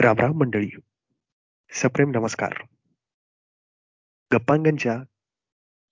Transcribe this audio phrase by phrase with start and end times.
[0.00, 0.68] राम राम मंडळी.
[1.72, 2.52] सप्रेम नमस्कार.
[4.32, 4.92] गप्पांगणच्या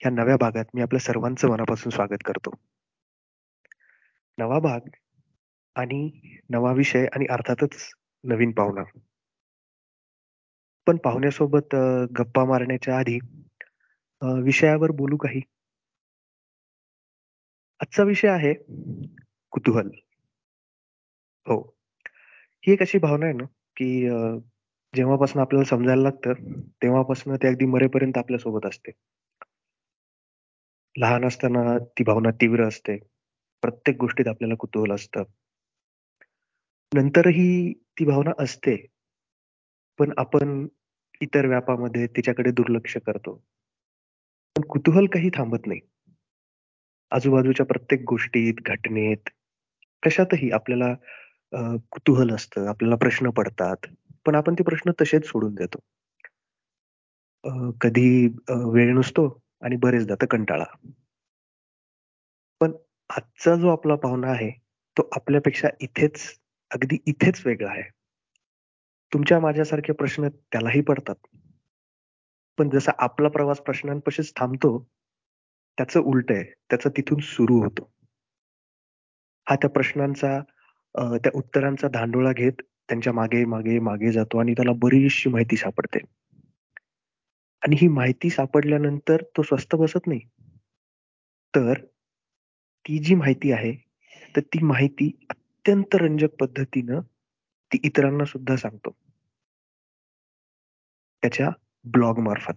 [0.04, 2.50] या नव्या भागात मी आपल्या सर्वांचं मनापासून स्वागत करतो.
[4.38, 4.80] नवा भाग
[5.74, 6.10] आणि
[6.50, 7.92] नवा विषय आणि अर्थातच
[8.24, 8.98] नवीन पाहुणा.
[10.86, 11.74] पण पाहुण्यासोबत
[12.18, 13.18] गप्पा मारण्याच्या आधी
[14.22, 15.40] विषयावर बोलू काही?
[17.80, 18.54] आजचा विषय आहे
[19.50, 19.86] कुतूहल.
[21.46, 21.76] हो.
[22.66, 23.44] ही एक अशी भावना आहे ना
[23.80, 24.08] की
[24.94, 26.32] जेव्हापासून आपल्याला समजायला लागतं
[26.82, 28.92] तेव्हापासून ते अगदी मरेपर्यंत आपल्यासोबत असते.
[30.94, 32.96] लहान असताना ती भावना तीव्र असते.
[33.62, 35.22] प्रत्येक गोष्टीत आपल्याला कुतूहल असतं.
[36.94, 38.76] नंतरही ती भावना असते
[39.98, 40.66] पण आपण
[41.20, 43.34] इतर व्यापामध्ये तिच्याकडे दुर्लक्ष करतो.
[44.56, 45.80] पण कुतूहल काही थांबत नाही.
[47.10, 49.30] आजूबाजूच्या प्रत्येक गोष्टीत घटनेत
[50.02, 50.94] कशातही आपल्याला
[51.52, 53.86] कुतूहल असतं आपल्याला प्रश्न पडतात.
[54.26, 55.78] पण आपण ते प्रश्न तसेच सोडून देतो.
[57.80, 58.26] कधी
[58.72, 59.26] वेळ नसतो
[59.62, 60.64] आणि बरेचदा तर कंटाळा.
[62.60, 62.72] पण
[63.10, 64.50] आजचा जो आपला पाहुणा आहे
[64.96, 66.20] तो आपल्यापेक्षा इथेच
[66.70, 67.82] अगदी इथेच वेगळा आहे.
[69.12, 71.14] तुमच्या माझ्यासारखे प्रश्न त्यालाही पडतात.
[72.58, 74.78] पण जसा आपला प्रवास प्रश्नांपाशीच थांबतो
[75.78, 77.90] त्याचं उलट आहे त्याचं तिथून सुरू होतो.
[79.46, 80.38] हा त्या प्रश्नांचा
[80.94, 85.98] त्या उत्तरांचा धांडोळा घेत त्यांच्या मागे मागे मागे जातो आणि त्याला बरीचशी माहिती सापडते.
[87.62, 90.20] आणि ही माहिती सापडल्यानंतर तो स्वस्त बसत नाही.
[91.54, 91.74] तर
[92.84, 93.72] ती जी माहिती आहे
[94.36, 97.00] तर ती माहिती अत्यंत रंजक पद्धतीनं
[97.70, 98.96] ती इतरांना सुद्धा सांगतो.
[101.22, 101.50] त्याच्या
[101.84, 102.54] ब्लॉग मार्फत.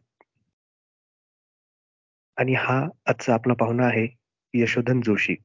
[2.38, 4.08] आणि हा आजचा आपला पाहुणा आहे
[4.54, 5.36] यशोधन जोशी.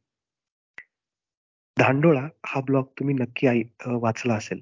[1.78, 3.62] धांडोळा हा ब्लॉग तुम्ही नक्की आई
[4.02, 4.61] वाचला असेल.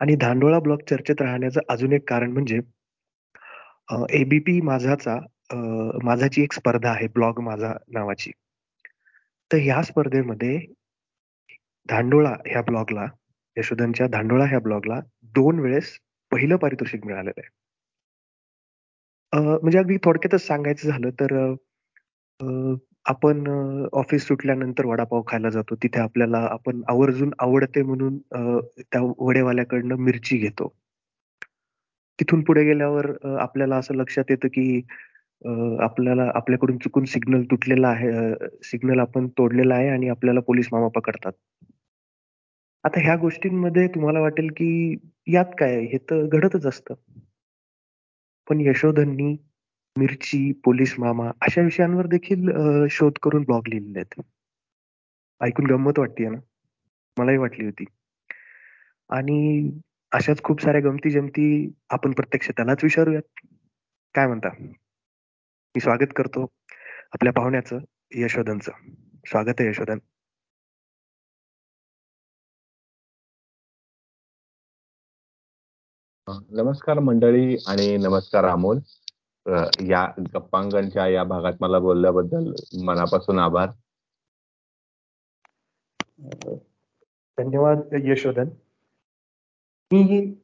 [0.00, 2.60] आणि धांडोळा ब्लॉग चर्चेत राहण्याचं अजून एक कारण म्हणजे
[4.12, 5.16] एबीपी माझाचा
[6.04, 8.30] माझाची एक स्पर्धा आहे ब्लॉग माझा नावाची.
[9.50, 10.58] तर ह्या स्पर्धेमध्ये
[11.88, 13.06] धांडोळा ह्या ब्लॉगला
[13.56, 15.00] यशोधनच्या धांडोळा ह्या ब्लॉगला
[15.34, 15.98] दोन वेळेस
[16.32, 17.48] पहिलं पारितोषिक मिळालेलं आहे.
[19.32, 21.34] म्हणजे अगदी थोडक्यातच सांगायचं झालं तर
[23.08, 23.46] आपण
[23.92, 25.74] ऑफिस सुटल्यानंतर वडापाव खायला जातो.
[25.82, 28.18] तिथे आपल्याला आपण आवर्जून आवडते म्हणून
[28.80, 30.68] त्या वडेवाल्याकडनं मिरची घेतो.
[32.18, 33.10] तिथून पुढे गेल्यावर
[33.40, 34.80] आपल्याला असं लक्षात येतं की
[35.82, 38.10] आपल्याला आपल्याकडून चुकून सिग्नल तुटलेला आहे
[38.64, 41.32] सिग्नल आपण तोडलेला आहे आणि आपल्याला पोलीस मामा पकडतात.
[42.84, 44.96] आता ह्या गोष्टींमध्ये तुम्हाला वाटेल की
[45.32, 46.94] यात काय हे तर घडतच असतं.
[48.48, 49.36] पण यशोधननी
[49.98, 52.50] मिरची पोलीस मामा अशा विषयांवर देखील
[52.90, 54.22] शोध करून ब्लॉग लिहिलेले आहेत.
[55.40, 56.38] ऐकून गंमत वाटते ना?
[57.18, 57.84] मलाही वाटली होती.
[59.10, 59.70] आणि
[60.12, 63.46] अशाच खूप साऱ्या गमती जमती आपण प्रत्यक्ष त्यालाच विचारूयात.
[64.14, 64.48] काय म्हणता?
[65.74, 66.46] मी स्वागत करतो
[67.12, 67.78] आपल्या पाहुण्याचं
[68.14, 68.72] यशोधनचं.
[69.26, 69.98] स्वागत आहे यशोधन.
[76.50, 78.78] नमस्कार मंडळी आणि नमस्कार अमोल.
[79.88, 80.04] या
[80.34, 82.52] गप्पांगणच्या या भागात मला बोलल्याबद्दल
[82.84, 83.68] मनापासून आभार.
[87.38, 88.48] धन्यवाद यशोधन.
[89.90, 90.34] मी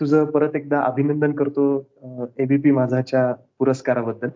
[0.00, 1.64] तुझं परत एकदा अभिनंदन करतो
[2.38, 4.28] एबीपी माझाच्या पुरस्काराबद्दल.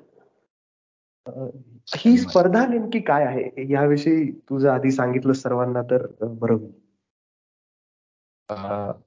[1.96, 6.70] ही स्पर्धा नेमकी काय आहे याविषयी तुझं आधी सांगितलं सर्वांना तर बरोबर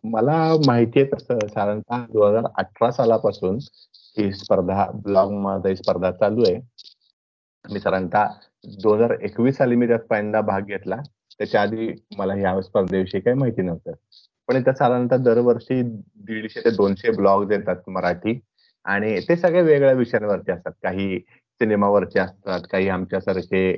[0.04, 3.58] मला माहिती आहे तसं साधारणतः दोन हजार अठरा सालापासून
[4.18, 6.60] ही स्पर्धा ब्लॉगमध्ये स्पर्धा चालू आहे.
[7.66, 8.28] मी साधारणतः
[8.84, 10.96] दोन हजार एकवीस साली मी त्यात पहिल्यांदा भाग घेतला.
[11.40, 13.92] त्याच्या आधी मला या स्पर्धेविषयी काही माहिती नव्हतं.
[14.48, 18.40] पण त्या साधारणतः दरवर्षी दीडशे ते दोनशे ब्लॉग देतात मराठी.
[18.86, 20.72] आणि ते सगळे वेगळ्या विषयांवरती असतात.
[20.84, 21.20] काही
[21.62, 23.72] सिनेमावरचे असतात काही आमच्यासारखे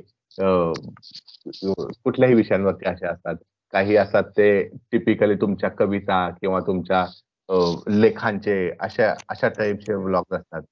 [2.04, 3.34] कुठल्याही विषयांवरती असे असतात.
[3.72, 4.62] काही असतात ते
[4.92, 7.04] टिपिकली तुमच्या कविता किंवा तुमच्या
[7.92, 10.62] लेखांचे अशा अशा टाईपचे ब्लॉग असतात.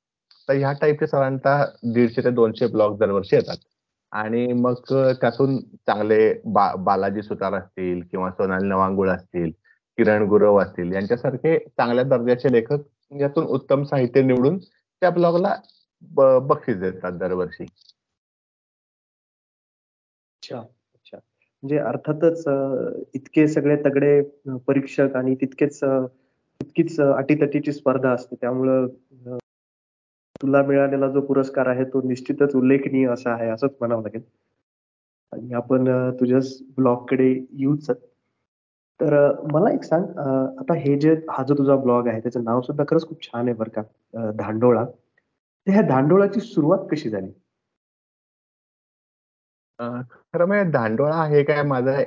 [0.49, 1.65] तर ह्या टाईपचे साधारणतः
[1.95, 3.57] दीडशे ते दोनशे ब्लॉग दरवर्षी येतात.
[4.13, 4.75] आणि मग
[5.21, 6.19] त्यातून चांगले
[6.53, 9.51] बा बालाजी सुतार असतील किंवा सोनाली नवांगुळ असतील
[9.99, 12.83] किरण गुरव असतील यांच्यासारखे चांगल्या दर्जाचे लेखक
[13.21, 15.55] यातून उत्तम साहित्य निवडून त्या ब्लॉगला
[16.41, 17.65] बक्षीस देतात दरवर्षी.
[20.43, 21.17] अच्छा अच्छा.
[21.17, 22.45] म्हणजे अर्थातच
[23.15, 24.21] इतके सगळे तगडे
[24.67, 25.81] परीक्षक आणि तितकेच
[26.79, 28.87] तितकीच अटीतटीची स्पर्धा असते त्यामुळं
[30.43, 34.23] तुला मिळालेला जो पुरस्कार आहे तो निश्चितच उल्लेखनीय असा आहे असंच म्हणावं लागेल
[35.33, 35.89] आणि आपण
[36.21, 36.39] तुझ्या
[36.77, 37.91] ब्लॉगकडे येऊच
[39.01, 39.15] तर
[39.53, 40.19] मला एक सांग
[40.59, 43.57] आता हे जे हा जो तुझा ब्लॉग आहे त्याचं नाव सुद्धा खरंच खूप छान आहे
[43.57, 44.85] बरं का धांडोळा.
[44.85, 47.31] तर ह्या धांडोळाची सुरुवात कशी झाली?
[49.79, 52.03] खरं म्हणजे धांडोळा हे काय माझं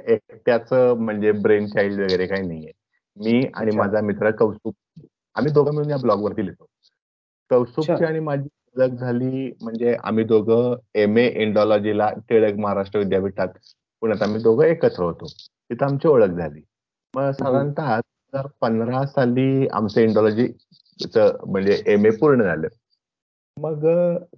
[0.46, 2.72] त्याच म्हणजे ब्रेन चाइल्ड वगैरे काही नाहीये.
[3.18, 4.74] मी आणि माझा मित्र कौस्तुभ
[5.36, 6.66] आम्ही दोघं मिळून या ब्लॉगवरती लिहितो.
[7.52, 13.48] कौस्तुभची आणि माझी ओळख झाली म्हणजे आम्ही दोघं एम-ए इंडॉलॉजीला टिळक महाराष्ट्र विद्यापीठात
[14.02, 15.26] पुण्यात आम्ही दोघं एकत्र होतो.
[15.70, 16.62] तिथं आमची ओळख झाली.
[17.14, 18.00] मग साधारणतः
[18.62, 22.68] पंधरा साली आमचं इंडॉलॉजीचं म्हणजे एम-ए पूर्ण झालं.
[23.58, 23.86] मग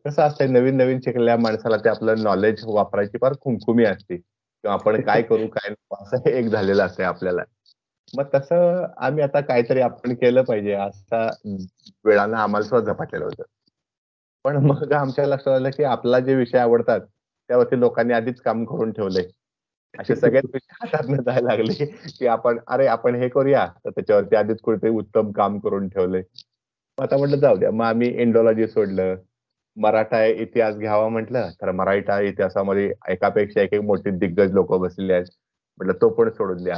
[0.05, 5.21] कसं असतंय नवीन-नवीन शिकलेल्या माणसाला ते आपलं नॉलेज वापरायची फार खुमखुमी असते किंवा आपण काय
[5.21, 7.43] करू, काय नको असं एक झालेलं असतंय आपल्याला.
[8.17, 11.29] मग तसं आम्ही आता काहीतरी आपण केलं पाहिजे असा
[12.05, 13.43] वेळानं आम्हाला सुद्धा झपाटलेलं होतं.
[14.43, 16.99] पण मग आमच्या लक्षात आलं, की आपला जे विषय आवडतात
[17.47, 19.23] त्यावरती लोकांनी आधीच काम करून ठेवलंय.
[19.99, 24.59] असे सगळेच विषय हातातनं जायला लागले, की आपण अरे आपण हे करूया, तर त्याच्यावरती आधीच
[24.59, 26.21] कुठेतरी उत्तम काम करून ठेवलंय.
[27.01, 27.71] आता म्हटलं जाऊ द्या.
[27.71, 29.15] मग आम्ही इंडॉलॉजी सोडलं.
[29.77, 35.25] मराठा इतिहास घ्यावा म्हटलं, तर मराठा इतिहासामध्ये एकापेक्षा एक मोठी दिग्गज लोक बसलेली आहेत.
[35.77, 36.75] म्हटलं तो पण सोडून द्या.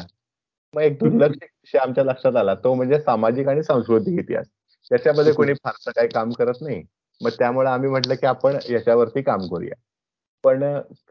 [0.75, 4.45] मग एक दुर्लक्षित विषय आमच्या लक्षात आला तो म्हणजे सामाजिक आणि सांस्कृतिक इतिहास.
[4.89, 6.83] त्याच्यामध्ये कोणी फारसं काही काम करत नाही.
[7.21, 9.75] मग त्यामुळे आम्ही म्हटलं, की आपण याच्यावरती काम करूया.
[10.43, 10.63] पण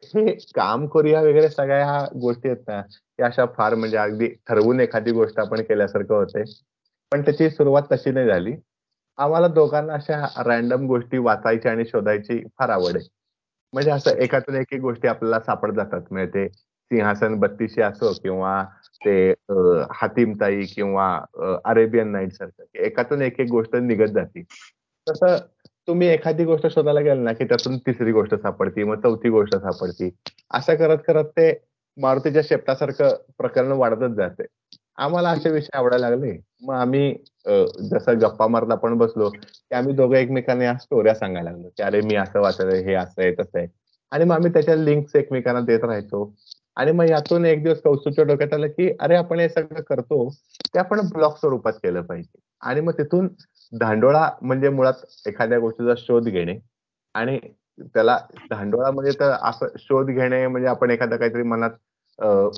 [0.05, 2.82] हे काम करूया वगैरे सगळ्या ह्या गोष्टी आहेत ना,
[3.16, 6.43] त्या अशा फार म्हणजे अगदी ठरवून एखादी गोष्ट आपण केल्यासारखं होते
[7.12, 8.55] पण त्याची सुरुवात तशी नाही झाली.
[9.17, 13.08] आम्हाला दोघांना अशा रॅन्डम गोष्टी वाचायची आणि शोधायची फार आवड आहे.
[13.72, 16.00] म्हणजे असं एकातून एक गोष्टी आपल्याला सापडत जातात.
[16.10, 16.46] म्हणजे ते
[16.94, 18.64] सिंहासन बत्तीसशे असो किंवा
[19.06, 19.31] ते
[19.94, 21.20] हातीमताई किंवा
[21.64, 24.43] अरेबियन नाईट सारखं एकातून एक एक गोष्ट निघत जाते.
[25.11, 25.37] तसं
[25.87, 30.11] तुम्ही एखादी गोष्ट शोधायला गेला ना, की त्यातून तिसरी गोष्ट सापडती, मग चौथी गोष्ट सापडती.
[30.55, 31.58] असं करत करत ते
[31.96, 33.08] मारुतीच्या शेपटासारखं
[33.38, 34.44] प्रकरण वाढतच जाते.
[34.96, 36.38] आम्हाला असे विषय आवडायला लागले.
[36.62, 37.17] मग आम्ही
[37.81, 42.00] जसं गप्पा मारत आपण बसलो, की आम्ही दोघं एकमेकांना या स्टोऱ्या सांगायला लागलो, की "अरे
[42.00, 43.67] मी असं वाचलंय, हे असं आहे, तसं आहे."
[44.11, 46.35] आणि मग आम्ही त्याच्या लिंक्स एकमेकांना देत राहायचो.
[46.76, 50.29] आणि मग यातून एक दिवस कौस्तुभच्या डोक्यात आलं, की "अरे आपण हे सगळं करतो,
[50.75, 53.29] ते आपण ब्लॉग स्वरूपात केलं पाहिजे." आणि मग तिथून
[53.73, 56.59] धांडोळा म्हणजे मुळात एखाद्या गोष्टीचा शोध घेणे
[57.15, 57.38] आणि
[57.94, 58.19] त्याला
[58.50, 61.71] धांडोळा म्हणजे तर असं शोध घेणे म्हणजे आपण एखादा काहीतरी मनात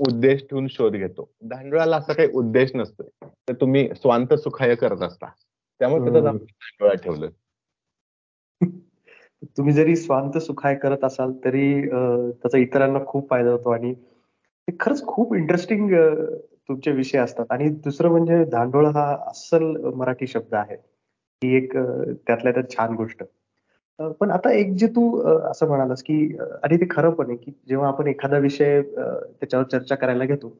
[0.00, 1.30] उद्देश ठेवून शोध घेतो.
[1.42, 3.28] धांडोळाला असा काही उद्देश नसतोय.
[3.48, 5.26] तर तुम्ही स्वांत सुखाय करत असता.
[5.80, 7.28] त्यामुळे त्याचं धांडोळा ठेवलं.
[9.56, 13.92] तुम्ही जरी स्वांत सुखाय करत असाल तरी त्याचा इतरांना खूप फायदा होतो आणि
[14.68, 15.94] ते खरंच खूप इंटरेस्टिंग
[16.68, 19.64] तुमचे विषय असतात आणि दुसरं म्हणजे धांडोळ हा अस्सल
[19.94, 20.76] मराठी शब्द आहे.
[21.42, 23.22] ही एक त्यातल्या त्यात छान गोष्ट.
[24.20, 25.20] पण आता एक जे तू
[25.50, 29.94] असं म्हणालास, की आणि ते खरं पण आहे, की जेव्हा आपण एखादा विषय त्याच्यावर चर्चा
[29.94, 30.56] करायला घेतो,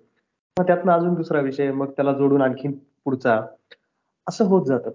[0.57, 2.73] मग त्यातनं अजून दुसरा विषय, मग त्याला जोडून आणखीन
[3.05, 3.41] पुढचा,
[4.29, 4.91] असं होत जातं.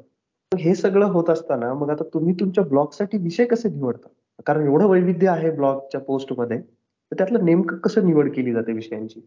[0.51, 4.07] हे सगळं होत असताना मग आता तुम्ही तुमच्या ब्लॉगसाठी विषय कसे निवडता?
[4.45, 9.19] कारण एवढं वैविध्य आहे ब्लॉगच्या पोस्टमध्ये, तर त्यातलं नेमकं कसं निवड केली जाते विषयांची?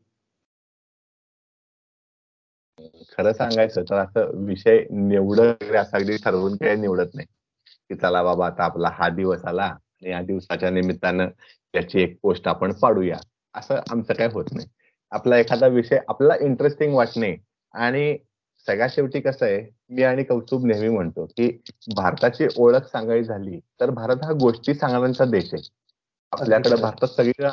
[3.10, 7.26] खरं सांगायचं तर असं विषय निवडत असं अगदी ठरवून काही निवडत नाही.
[7.88, 11.28] की चला बाबा आता आपला हा दिवस आला आणि या दिवसाच्या निमित्तानं
[11.74, 13.16] त्याची एक पोस्ट आपण पाडूया.
[13.54, 14.66] असं आमचं काय होत नाही.
[15.12, 17.36] आपला एखादा विषय आपला इंटरेस्टिंग वाटणे
[17.74, 18.16] आणि
[18.66, 21.62] सगळ्यात शेवटी कसं आहे, मी आणि कौस्तुभ नेहमी म्हणतो, की
[21.96, 25.68] भारताची ओळख सांगायची झाली, तर भारत हा गोष्टी सांगण्याचा देश आहे.
[26.32, 27.48] आपल्याकडे भारतात सगळीकडे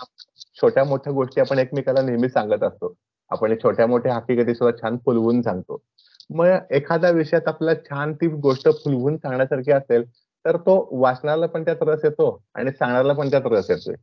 [0.62, 2.94] छोट्या-मोठ्या गोष्टी आपण एकमेकाला नेहमी सांगत असतो.
[3.30, 5.82] आपण छोट्या-मोठ्या हकीकती सुद्धा छान फुलवून सांगतो.
[6.30, 10.03] मग एखाद्या विषयात आपल्याला छान ती गोष्ट फुलवून सांगण्यासारखी असेल,
[10.46, 13.96] तर तो वाचनाला पण त्यात रस येतो आणि सांगण्याला पण त्यात रस येतोय.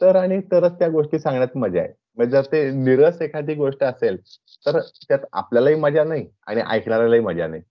[0.00, 1.92] तर आणि तरच त्या गोष्टी सांगण्यात मजा आहे.
[2.16, 4.16] म्हणजे जर ते निरस एखादी गोष्ट असेल,
[4.66, 7.62] तर त्यात आपल्यालाही मजा नाही आणि ऐकणाऱ्यालाही मजा नाही.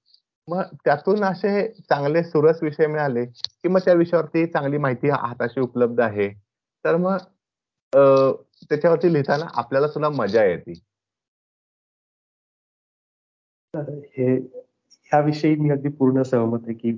[0.47, 6.01] मग त्यातून असे चांगले सुरस विषय मिळाले, की मग त्या विषयावरती चांगली माहिती हाताशी उपलब्ध
[6.01, 6.29] आहे.
[6.85, 7.17] तर मग
[7.93, 10.73] त्याच्यावरती लिहिताना आपल्याला सुद्धा मजा येते.
[13.73, 14.35] हे
[15.11, 16.91] ह्याविषयी मी अगदी पूर्ण सहमत आहे, की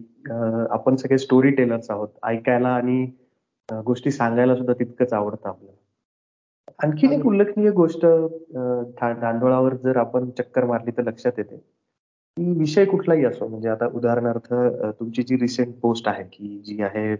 [0.72, 2.10] आपण सगळे स्टोरी टेलर्स आहोत.
[2.24, 3.06] ऐकायला आणि
[3.70, 5.78] गोष्टी सांगायला सुद्धा तितकंच आवडतं आपल्याला.
[6.84, 13.26] आणखीन एक उल्लेखनीय गोष्ट दांडोळावर जर आपण चक्कर मारली तर लक्षात येते, की विषय कुठलाही
[13.26, 14.54] असो म्हणजे आता उदाहरणार्थ
[15.00, 17.14] तुमची जी रिसेंट पोस्ट आहे, की जी आहे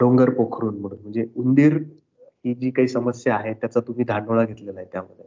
[0.00, 1.76] डोंगर पोखरून म्हणून म्हणजे उंदीर
[2.44, 5.24] ही जी काही समस्या आहे त्याचा तुम्ही धांडोळा घेतलेला आहे त्यामध्ये.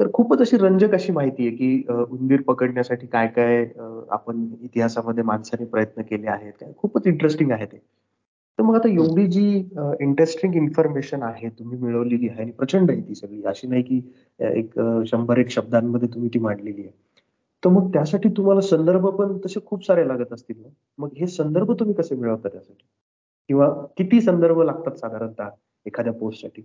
[0.00, 3.64] तर खूपच अशी रंजक अशी माहिती आहे, की उंदीर पकडण्यासाठी काय-काय
[4.10, 6.64] आपण इतिहासामध्ये माणसाने प्रयत्न केले आहेत.
[6.78, 7.78] खूपच इंटरेस्टिंग आहे ते.
[8.58, 9.42] तर मग आता एवढी जी
[10.02, 13.42] इंटरेस्टिंग इन्फॉर्मेशन आहे तुम्ही मिळवलेली आहे आणि प्रचंड आहे ती सगळी.
[13.46, 14.00] अशी नाही की
[14.40, 14.78] एक
[15.10, 16.90] शंभर एक शब्दांमध्ये तुम्ही ती मांडलेली आहे.
[17.62, 20.68] तर मग त्यासाठी तुम्हाला संदर्भ पण तसे खूप सारे लागत असतील ना?
[20.98, 22.84] मग हे संदर्भ तुम्ही कसे मिळवता त्यासाठी?
[23.48, 25.48] किंवा किती संदर्भ लागतात साधारणतः
[25.86, 26.62] एखाद्या पोस्टसाठी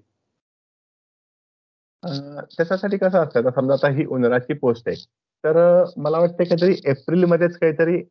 [2.03, 4.95] त्याच्यासाठी कसं असतं समजा आता ही उन्हाळ्याची पोस्ट आहे.
[5.43, 8.01] तर मला वाटतं काहीतरी एप्रिलमध्येच काहीतरी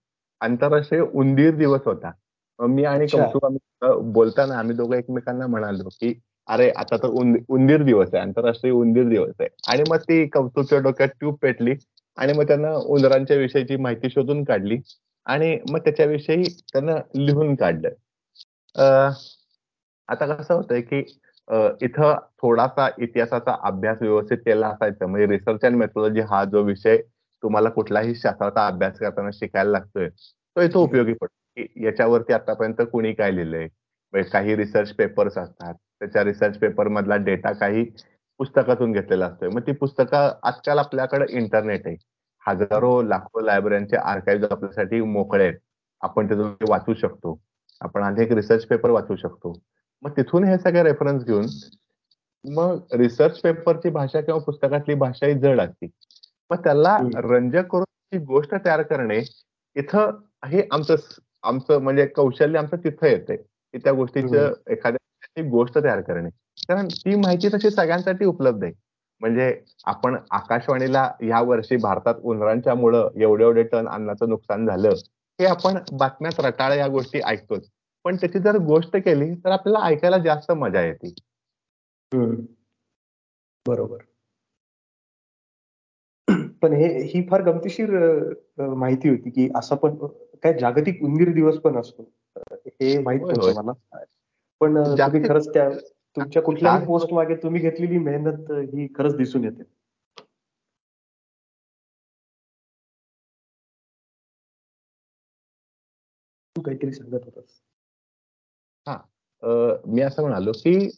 [0.40, 2.10] आंतरराष्ट्रीय उंदीर दिवस होता.
[2.60, 6.12] मी आणि कौतुक आम्ही बोलताना आम्ही दोघं एकमेकांना म्हणालो की
[6.48, 9.48] अरे आता तर उंदीर दिवस आहे आंतरराष्ट्रीय उंदीर दिवस आहे.
[9.68, 11.74] आणि मग ती कौतुकच्या डोक्यात ट्यूब पेटली
[12.18, 14.78] आणि मग त्यांना उंदरांच्या विषयीची माहिती शोधून काढली
[15.26, 17.88] आणि मग त्याच्याविषयी त्यांना लिहून काढलं.
[20.08, 20.98] आता कसं होतंय की
[21.84, 25.06] इथं थोडासा इतिहासाचा अभ्यास व्यवस्थित केला असायचा.
[25.06, 26.96] म्हणजे रिसर्च अँड मेथोलॉजी हा जो विषय
[27.42, 31.34] तुम्हाला कुठल्याही शास्त्राचा अभ्यास करताना शिकायला लागतोय तो इथं उपयोगी पडतो.
[31.76, 33.68] याच्यावरती आतापर्यंत कुणी काय लिहिलंय?
[34.12, 35.74] म्हणजे काही रिसर्च पेपर्स असतात.
[35.74, 37.84] त्याच्या रिसर्च पेपर मधला डेटा काही
[38.38, 39.48] पुस्तकातून घेतलेला असतोय.
[39.48, 41.96] मग ती पुस्तकं आजकाल आपल्याकडे इंटरनेट आहे.
[42.46, 45.58] हजारो लाखो लायब्ररीचे आर्काईव्ह आपल्यासाठी मोकळे आहेत.
[46.00, 47.40] आपण त्याचं वाचू शकतो.
[47.80, 49.60] आपण अनेक रिसर्च पेपर वाचू शकतो.
[50.02, 51.46] मग तिथून हे सगळे रेफरन्स घेऊन
[52.44, 55.86] मग रिसर्च पेपरची भाषा किंवा पुस्तकातली भाषा ही जड असते.
[56.50, 59.20] मग त्याला रंजक करून ती गोष्ट तयार करणे
[59.76, 60.10] इथं
[60.46, 60.94] हे आमचं
[61.42, 66.28] आमचं म्हणजे कौशल्य आमचं तिथं येते की त्या गोष्टीचं एखाद्या गोष्ट तयार करणे.
[66.68, 68.72] कारण ती माहिती तशी सगळ्यांसाठी उपलब्ध आहे.
[69.20, 74.88] म्हणजे आपण आकाशवाणीला या वर्षी भारतात उन्हाळ्यांच्या मुळे एवढे एवढे टन अन्नाचं नुकसान झालं
[75.40, 77.68] हे आपण बातम्यात रटाळ या गोष्टी ऐकतोच.
[78.04, 81.14] पण त्याची जर गोष्ट केली तर आपल्याला ऐकायला जास्त मजा येते.
[83.68, 83.98] बरोबर.
[86.62, 87.90] पण हे ही फार गमतीशीर
[88.58, 89.96] माहिती होती की असं पण
[90.42, 92.12] काय जागतिक उंदीर दिवस पण असतो.
[92.66, 93.72] हे माहीत नव्हतं मला.
[94.60, 95.70] पण तुम्ही खरंच त्या
[96.16, 99.62] तुमच्या कुठल्याही पोस्ट मागे तुम्ही घेतलेली मेहनत ही खरंच दिसून येते.
[106.56, 107.62] तू काहीतरी सांगत होतास.
[108.88, 108.98] हा.
[109.86, 110.90] मी असं म्हणालो की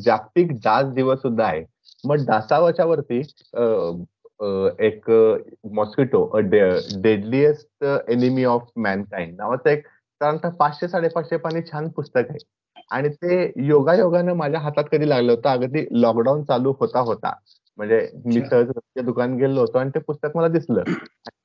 [0.00, 1.64] जागतिक डास दिवस सुद्धा आहे.
[2.04, 3.22] मग डासावच्या वरती
[4.80, 5.10] एक
[5.72, 12.38] mosquito deadliest enemy of mankind नावाचं एक साधारणतः पाचशे साडेपाचशे पाणी छान पुस्तक आहे.
[12.90, 17.32] आणि ते योगा योगानं माझ्या हातात कधी लागलं होतं अगदी लॉकडाऊन चालू होता होता.
[17.78, 18.70] म्हणजे मी सहज
[19.04, 20.82] दुकान गेलो होतो आणि ते पुस्तक मला दिसलं.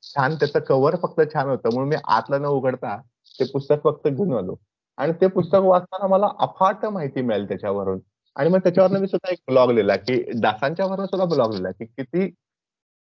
[0.03, 1.69] छान त्याचं कव्हर फक्त छान होतं.
[1.73, 2.97] म्हणून मी आतलं न उघडता
[3.39, 4.55] ते पुस्तक फक्त घेऊन आलो.
[4.97, 7.99] आणि ते पुस्तक वाचताना मला अफाट माहिती मिळेल त्याच्यावरून.
[8.35, 11.85] आणि मग त्याच्यावरनं मी सुद्धा एक ब्लॉग लिहिला की डासांच्या वरून सुद्धा ब्लॉग लिहिला की
[11.85, 12.33] किती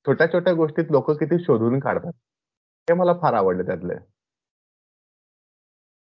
[0.06, 2.12] छोट्या छोट्या गोष्टीत लोक किती शोधून काढतात.
[2.88, 3.94] हे मला फार आवडलं त्यातलं.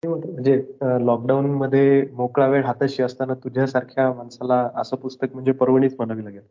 [0.03, 6.43] म्हणजे लॉकडाऊन मध्ये मोकळा वेळ हाताशी असताना तुझ्यासारख्या माणसाला असं पुस्तक म्हणजे परवणीच म्हणावी लागेल.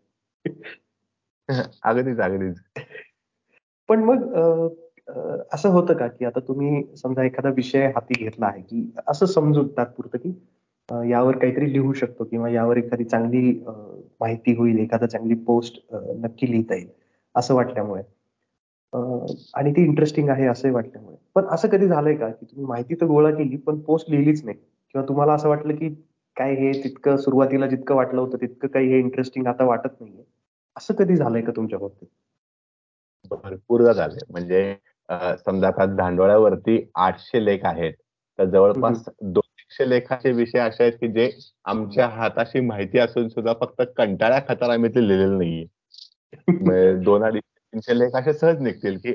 [1.83, 2.57] अगदीच अगदीच.
[3.89, 4.33] पण मग
[5.53, 9.67] असं होतं का की आता तुम्ही समजा एखादा विषय हाती घेतला आहे की असं समजून
[9.67, 10.31] तात्पुरतं की
[11.11, 13.63] यावर काहीतरी लिहू शकतो किंवा यावर एखादी चांगली
[14.19, 17.00] माहिती होईल एखादा चांगली पोस्ट नक्की लिहिता येईल.
[17.35, 18.01] असं वाटल्यामुळे.
[19.53, 21.15] आणि ती इंटरेस्टिंग आहे असंही वाटल्यामुळे.
[21.35, 24.57] पण असं कधी झालंय का की तुम्ही माहिती तर गोळा केली पण पोस्ट लिहिलीच नाही?
[24.95, 25.89] किंवा तुम्हाला असं वाटलं की
[26.37, 30.23] काय हे तितकं सुरुवातीला जितकं वाटलं होतं तितकं काही हे इंटरेस्टिंग आता वाटत नाहीये?
[30.75, 32.07] असं कधी झालंय का तुमच्या बाबतीत?
[33.31, 34.75] भरपूरदा झाले म्हणजे
[35.45, 37.93] समजा आता धांडोळ्यावरती आठशे लेख आहेत.
[38.39, 41.29] तर जवळपास दोनशे लेखाचे विषय असे आहेत की जे
[41.65, 45.65] आमच्या हाताशी माहिती असून सुद्धा फक्त कंटाळ्या खातर आम्ही ते लिहिलेलं नाहीये.
[47.03, 49.13] दोन अडीच तीनशे लेख असे सहज निघतील की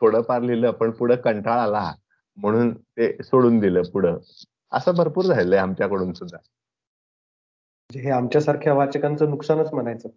[0.00, 1.92] थोडंफार लिहिलं पण पुढे कंटाळा आला
[2.36, 4.18] म्हणून ते सोडून दिलं पुढं.
[4.72, 6.36] असं भरपूर झालंय आमच्याकडून सुद्धा.
[6.36, 10.08] म्हणजे हे आमच्यासारख्या वाचकांचं नुकसानच म्हणायचं.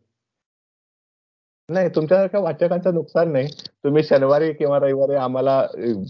[1.69, 3.47] नाही तुमच्यासारख्या वाचकांचं नुकसान नाही.
[3.83, 5.67] तुम्ही शनिवारी किंवा रविवारी आम्हाला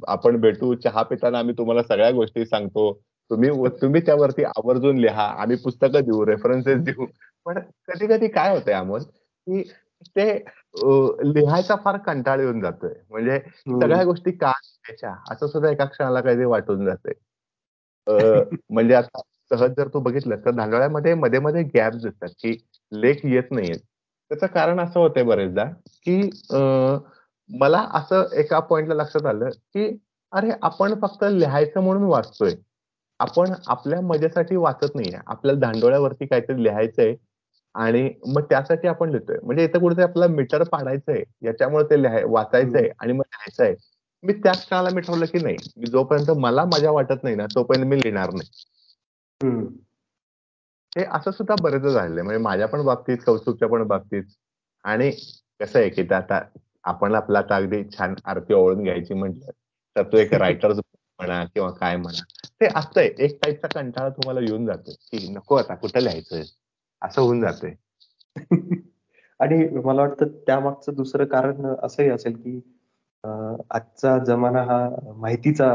[0.07, 2.93] आपण भेटू चहा पिताना आम्ही तुम्हाला सगळ्या गोष्टी सांगतो.
[3.31, 3.49] तुम्ही
[3.81, 5.25] तुम्ही त्यावरती आवर्जून लिहा.
[5.41, 7.05] आम्ही पुस्तकं देऊ रेफरन्सेस देऊ.
[7.45, 9.63] पण कधी कधी काय होतंय अमोल की
[10.07, 10.25] ते
[11.25, 12.93] लिहायचा फार कंटाळ येऊन जातोय.
[13.09, 15.13] म्हणजे सगळ्या गोष्टी का लिहायच्या?
[15.31, 17.13] असं सुद्धा एका क्षणाला काहीतरी वाटून जाते
[18.69, 22.55] म्हणजे आता सहज जर तू बघितलं तर धांडोळ्यामध्ये मध्ये मध्ये गॅप दिसतात की
[22.91, 23.79] लेख येत नाहीयेत.
[24.31, 25.63] त्याचं कारण असं होतंय बरेचदा
[26.05, 26.29] की
[27.49, 29.87] मला असं एका पॉइंटला लक्षात आलं की
[30.33, 32.53] अरे आपण फक्त लिहायचं म्हणून वाचतोय.
[33.19, 35.19] आपण आपल्या मजेसाठी वाचत नाहीये.
[35.27, 37.15] आपल्याला धांडोळ्यावरती काहीतरी लिहायचंय
[37.75, 39.37] आणि मग त्यासाठी आपण लिहितोय.
[39.43, 41.23] म्हणजे इथं कुठेतरी आपल्याला मीटर पाडायचंय.
[41.43, 43.75] याच्यामुळे ते लिहाय वाचायचंय आणि मग लिहायचंय.
[44.23, 47.97] मी त्याच क्षणाला मी ठरवलं की नाही जोपर्यंत मला मजा वाटत नाही ना तोपर्यंत मी
[47.97, 48.49] लिहिणार नाही.
[50.97, 54.23] हे असं सुद्धा बरेचदा झालेलं म्हणजे माझ्या पण बाबतीत, कौस्तुभच्या पण बाबतीत.
[54.83, 55.11] आणि
[55.59, 56.41] कसं आहे की आता
[56.83, 59.51] आपण आपला आता अगदी छान आरती ओवाळून घ्यायची म्हटलं
[59.95, 62.23] तर तो एक रायटर म्हणा किंवा काय म्हणा.
[62.61, 63.09] ते असतंय.
[63.19, 66.43] एक टाईपचा कंटाळा तुम्हाला येऊन जातो की नको आता कुठं लिहायचंय?
[67.01, 67.73] असं होऊन जातंय.
[69.39, 72.59] आणि मला वाटतं त्यामागचं दुसरं कारण असंही असेल की
[73.69, 74.79] आजचा जमाना हा
[75.17, 75.73] माहितीचा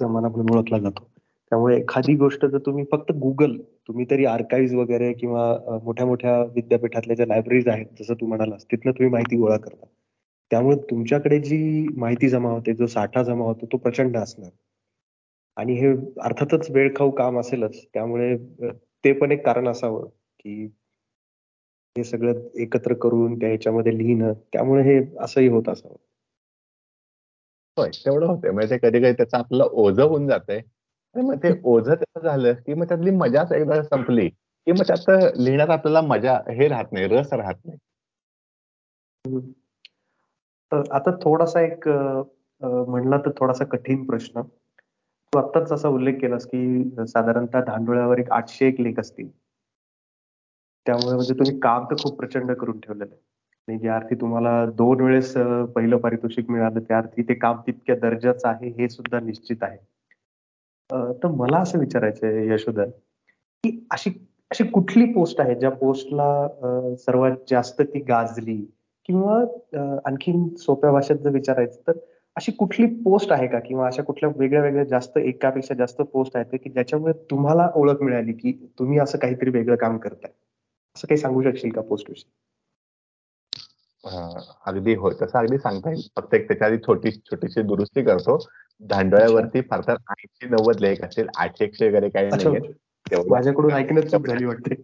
[0.00, 1.10] जमाना म्हणून ओळखला जातो.
[1.52, 3.56] त्यामुळे एखादी गोष्ट जर तुम्ही फक्त गुगल
[3.88, 8.92] तुम्ही तरी आर्काइव्ह वगैरे किंवा मोठ्या मोठ्या विद्यापीठातल्या ज्या लायब्ररीज आहेत जसं तू म्हणालास तिथनं
[8.92, 9.86] तुम्ही माहिती गोळा करता.
[10.50, 14.50] त्यामुळे तुमच्याकडे जी माहिती जमा होते जो साठा जमा होतो तो प्रचंड असणार.
[15.56, 15.88] आणि हे
[16.20, 18.36] अर्थातच वेळखाऊ काम असेलच त्यामुळे
[19.04, 20.06] ते पण एक कारण असावं.
[20.44, 20.64] की
[21.96, 25.96] हे सगळं एकत्र करून त्या ह्याच्यामध्ये लिहिणं त्यामुळे हे असंही होत असावं.
[27.76, 28.50] होय तेवढं होतंय.
[28.50, 32.88] म्हणजे कधी कधी त्याचं आपलं ओझं होऊन आणि मग ते ओझं त्याचं झालं की मग
[32.88, 37.54] त्यातली मजाच एकदा संपली की मग त्यात लिहिण्यात आपल्याला मजा हे राहत नाही रस राहत
[37.64, 37.78] नाही.
[40.90, 44.42] आता थोडासा एक म्हणला तर थोडासा कठीण प्रश्न.
[45.32, 49.28] तू आत्ताच असा उल्लेख केलास की साधारणतः धांडोळ्यावर एक आठशे एक लेख असतील.
[50.86, 53.20] त्यामुळे म्हणजे तुम्ही काम तर खूप प्रचंड करून ठेवलेलं आहे.
[53.68, 55.32] आणि ज्या अर्थी तुम्हाला दोन वेळेस
[55.74, 59.76] पहिलं पारितोषिक मिळालं त्या अर्थी ते काम तितक्या दर्जाचं आहे हे सुद्धा निश्चित आहे.
[61.22, 62.88] तर मला असं विचारायचं आहे यशोधर
[63.64, 64.10] की अशी
[64.50, 68.56] अशी कुठली पोस्ट आहे ज्या पोस्टला सर्वात जास्त ती गाजली?
[69.08, 69.38] किंवा
[70.06, 71.98] आणखीन सोप्या भाषेत जर विचारायचं तर
[72.36, 73.58] अशी कुठली पोस्ट आहे का?
[73.58, 78.32] किंवा अशा कुठल्या वेगळ्या वेगळ्या जास्त एकापेक्षा जास्त पोस्ट आहेत की ज्याच्यामुळे तुम्हाला ओळख मिळाली
[78.32, 80.32] की तुम्ही असं काहीतरी वेगळं काम करताय?
[80.96, 82.32] असं काही सांगू शकशील का पोस्ट विषयी?
[84.66, 85.14] अगदी होय.
[85.22, 86.08] तसं अगदी सांगता येईल.
[86.16, 88.38] फक्त एक त्याच्या आधी छोटी छोटीशी दुरुस्ती करतो.
[88.80, 94.26] धांडोळ्यावरती फार तर ऐंशी नव्वद लेख असेल आठशे एकशे वगैरे काही नाही माझ्याकडून ऐकण्यात चूक
[94.26, 94.74] झाली वाटते.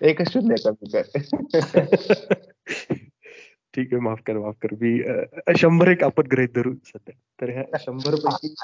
[0.00, 1.02] एकच शून्य कमी कर.
[3.74, 4.00] ठीक आहे.
[4.00, 4.74] माफ कर माफ कर.
[4.80, 5.00] मी
[5.58, 7.14] शंभर एक आपण ग्रहित धरू सध्या.
[7.40, 8.54] तर ह्या शंभर पैकी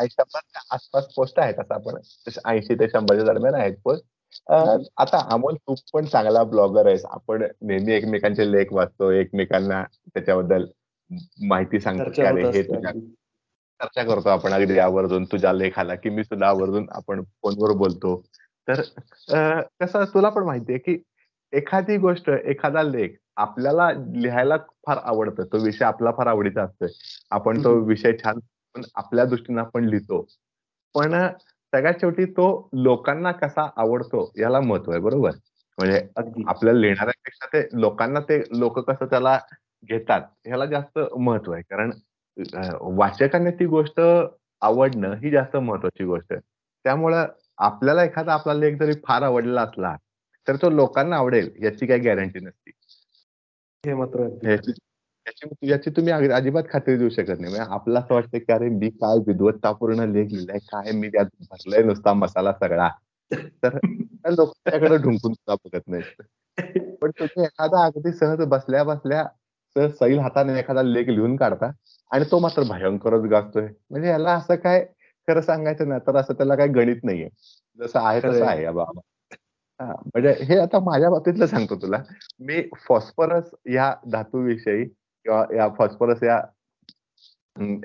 [0.70, 2.00] आसपास पोस्ट आहेत असं आपण.
[2.44, 4.04] ऐंशी ते शंभरच्या दरम्यान आहेत पोस्ट
[4.50, 7.04] आता अमोल तू पण चांगला ब्लॉगर आहेस.
[7.04, 9.82] आपण नेहमी एकमेकांचे लेख वाचतो एकमेकांना
[10.14, 10.66] त्याच्याबद्दल
[11.48, 16.46] माहिती सांगतो अरे हे चर्चा करतो आपण अगदी आवर्जून तुझ्या लेख आला की मी सुद्धा
[16.48, 18.22] आवर्जून आपण फोनवर बोलतो.
[18.68, 18.80] तर
[19.80, 21.02] कसं तुला पण माहितीये की
[21.52, 25.44] एखादी गोष्ट एखादा लेख आपल्याला लिहायला फार आवडतं.
[25.44, 26.88] तो विषय आपला फार आवडीचा असतोय.
[27.30, 28.38] आपण तो विषय छान
[28.94, 30.24] आपल्या दृष्टीने आपण लिहितो.
[30.94, 31.14] पण
[31.72, 35.30] सगळ्यात शेवटी तो लोकांना कसा आवडतो याला महत्त्व आहे बरोबर?
[35.78, 36.00] म्हणजे
[36.46, 39.38] आपल्याला लिहिणाऱ्यापेक्षा ते लोकांना ते लोक कसं त्याला
[39.88, 41.62] घेतात ह्याला जास्त महत्त्व आहे.
[41.62, 41.90] कारण
[42.96, 44.00] वाचकांना ती गोष्ट
[44.62, 46.40] आवडणं ही जास्त महत्वाची गोष्ट आहे.
[46.84, 47.26] त्यामुळं
[47.58, 49.96] आपल्याला एखादा आपला लेख जरी फार आवडलेला असला
[50.46, 52.70] तर तो लोकांना आवडेल याची काही गॅरंटी नसते.
[53.84, 54.26] हे मात्र
[55.26, 57.52] याची याची तुम्ही अजिबात खात्री देऊ शकत नाही.
[57.52, 61.82] म्हणजे आपलं असं वाटतं की अरे मी काय विद्वत्तापूर्ण लेख लिहिलाय काय मी त्यात भरलंय
[61.82, 62.88] नुसता मसाला सगळा.
[63.62, 63.78] तर
[64.30, 66.22] लोक त्याकडे ढुंकून सुद्धा बघत नाहीत.
[67.00, 69.24] पण तुम्ही एखादा अगदी सहज बसल्या बसल्या
[69.76, 71.70] सहज सैल हाताने एखादा लेख लिहून काढता
[72.10, 73.68] आणि तो मात्र भयंकरच गाजतोय.
[73.90, 74.86] म्हणजे याला असं काय
[75.28, 77.28] खरं सांगायचं ना तर असं त्याला काही गणित नाहीये.
[77.78, 79.00] जसं आहे तसं आहे बाबा.
[79.80, 82.02] हा म्हणजे हे आता माझ्या बाबतीतलं सांगतो तुला.
[82.40, 84.84] मी फॉस्फरस या धातूविषयी
[85.26, 86.40] किंवा या फॉस्फरस या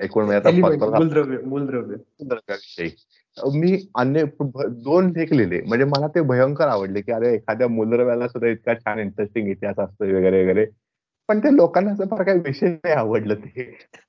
[0.02, 0.24] एकूण
[1.44, 2.88] मूलद्रव्याविषयी.
[3.36, 4.24] मी अन्य
[4.84, 8.98] दोन लेख लिहिले म्हणजे मला ते भयंकर आवडले की अरे एखाद्या मूलद्रव्याला सुद्धा इतका छान
[8.98, 10.66] इंटरेस्टिंग इतिहास असतो वगैरे वगैरे.
[11.28, 13.64] पण ते लोकांना असं फार काही विषय नाही आवडलं ते.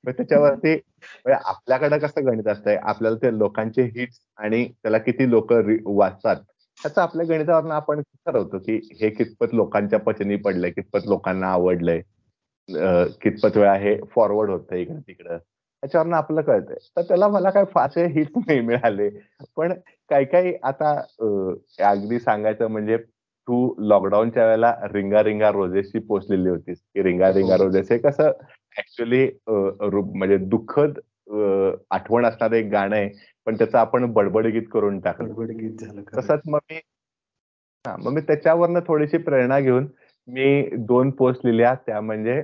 [0.06, 2.76] त्याच्यावरती म्हणजे आपल्याकडे कसं गणित असतंय?
[2.76, 5.52] आपल्याला ते लोकांचे हिट्स आणि त्याला किती लोक
[5.84, 6.36] वाचतात
[6.82, 12.00] त्याचं आपल्या गणितावरनं आपण ठरवतो की हे कितपत लोकांच्या पचनी पडलंय कितपत लोकांना आवडलंय.
[12.68, 15.38] कितपत वेळा हे फॉरवर्ड होतंय इकडे तिकडं.
[15.38, 16.76] त्याच्यावरनं आपलं कळतंय.
[16.96, 19.08] तर त्याला मला काय फारसे हिट नाही मिळाले.
[19.56, 19.72] पण
[20.10, 20.90] काही काही आता
[21.90, 22.96] अगदी सांगायचं म्हणजे
[23.48, 26.78] तू लॉकडाऊनच्या वेळेला रिंगा रिंगा रोजेसची पोस्ट लिहिली होतीस.
[26.94, 28.30] की रिंगा रिंगा रोजेस हे कसं
[28.78, 30.98] ऍक्च्युली म्हणजे दुःखद
[31.90, 33.08] आठवण असणारं एक गाणं आहे.
[33.46, 35.44] पण त्याचं आपण बडबड गीत करून टाकलं.
[35.76, 36.80] झालं तसंच मग मी
[37.84, 39.86] हा मग मी त्याच्यावरनं थोडीशी प्रेरणा घेऊन
[40.28, 41.74] मी दोन पोस्ट लिहिल्या.
[41.86, 42.42] त्या म्हणजे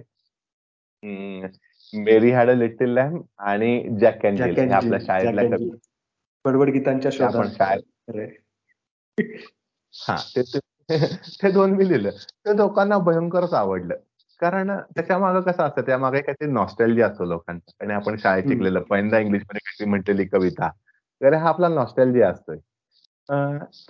[1.94, 5.76] Mary had a little lamb आणि जॅक अँड जिल आपल्या शाळेतल्या
[6.44, 8.30] बडबड गीतांच्या शाळेत
[9.94, 10.16] हा
[11.42, 12.10] ते दोन मी लिहिलं.
[12.10, 13.94] ते लोकांना भयंकरच आवडलं.
[14.40, 17.72] कारण त्याच्यामागे कसं असतं त्या मागे काहीतरी नॉस्टॅल्जी असतो लोकांचा.
[17.80, 20.70] आणि आपण शाळेत शिकलेलं पहिल्यांदा इंग्लिशमध्ये काहीतरी म्हटलेली कविता.
[21.22, 22.56] तर हा आपला नॉस्टॅल्जी असतोय.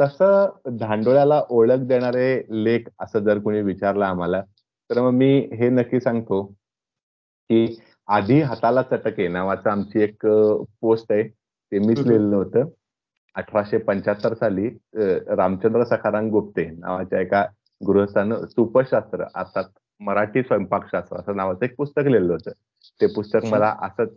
[0.00, 4.42] तसं धांडोळ्याला ओळख देणारे लेख असं जर कोणी विचारलं आम्हाला
[4.90, 6.54] तर मग मी हे नक्की सांगतो.
[7.50, 7.76] की
[8.08, 10.26] आधी हाताला चटके नावाचं आमची एक
[10.80, 11.22] पोस्ट आहे.
[11.28, 12.68] ते मीच लिहिलेलं होतं.
[13.36, 14.68] अठराशे पंच्याहत्तर साली
[15.36, 17.44] रामचंद्र सखाराम गुप्ते नावाच्या एका
[17.80, 19.64] गृहस्थानं सुपशास्त्र अर्थात
[20.00, 22.50] मराठी स्वयंपाकशास्त्र असं नावाचं एक पुस्तक लिहिलं होतं.
[23.00, 24.08] ते पुस्तक मला असंच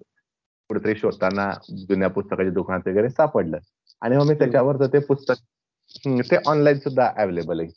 [0.70, 1.50] कुठेतरी शोधताना
[1.90, 3.58] जुन्या पुस्तकाच्या दुकानात वगैरे सापडलं.
[4.02, 7.70] आणि मग मी त्याच्यावर ते पुस्तक ते ऑनलाईन सुद्धा अवेलेबल आहे.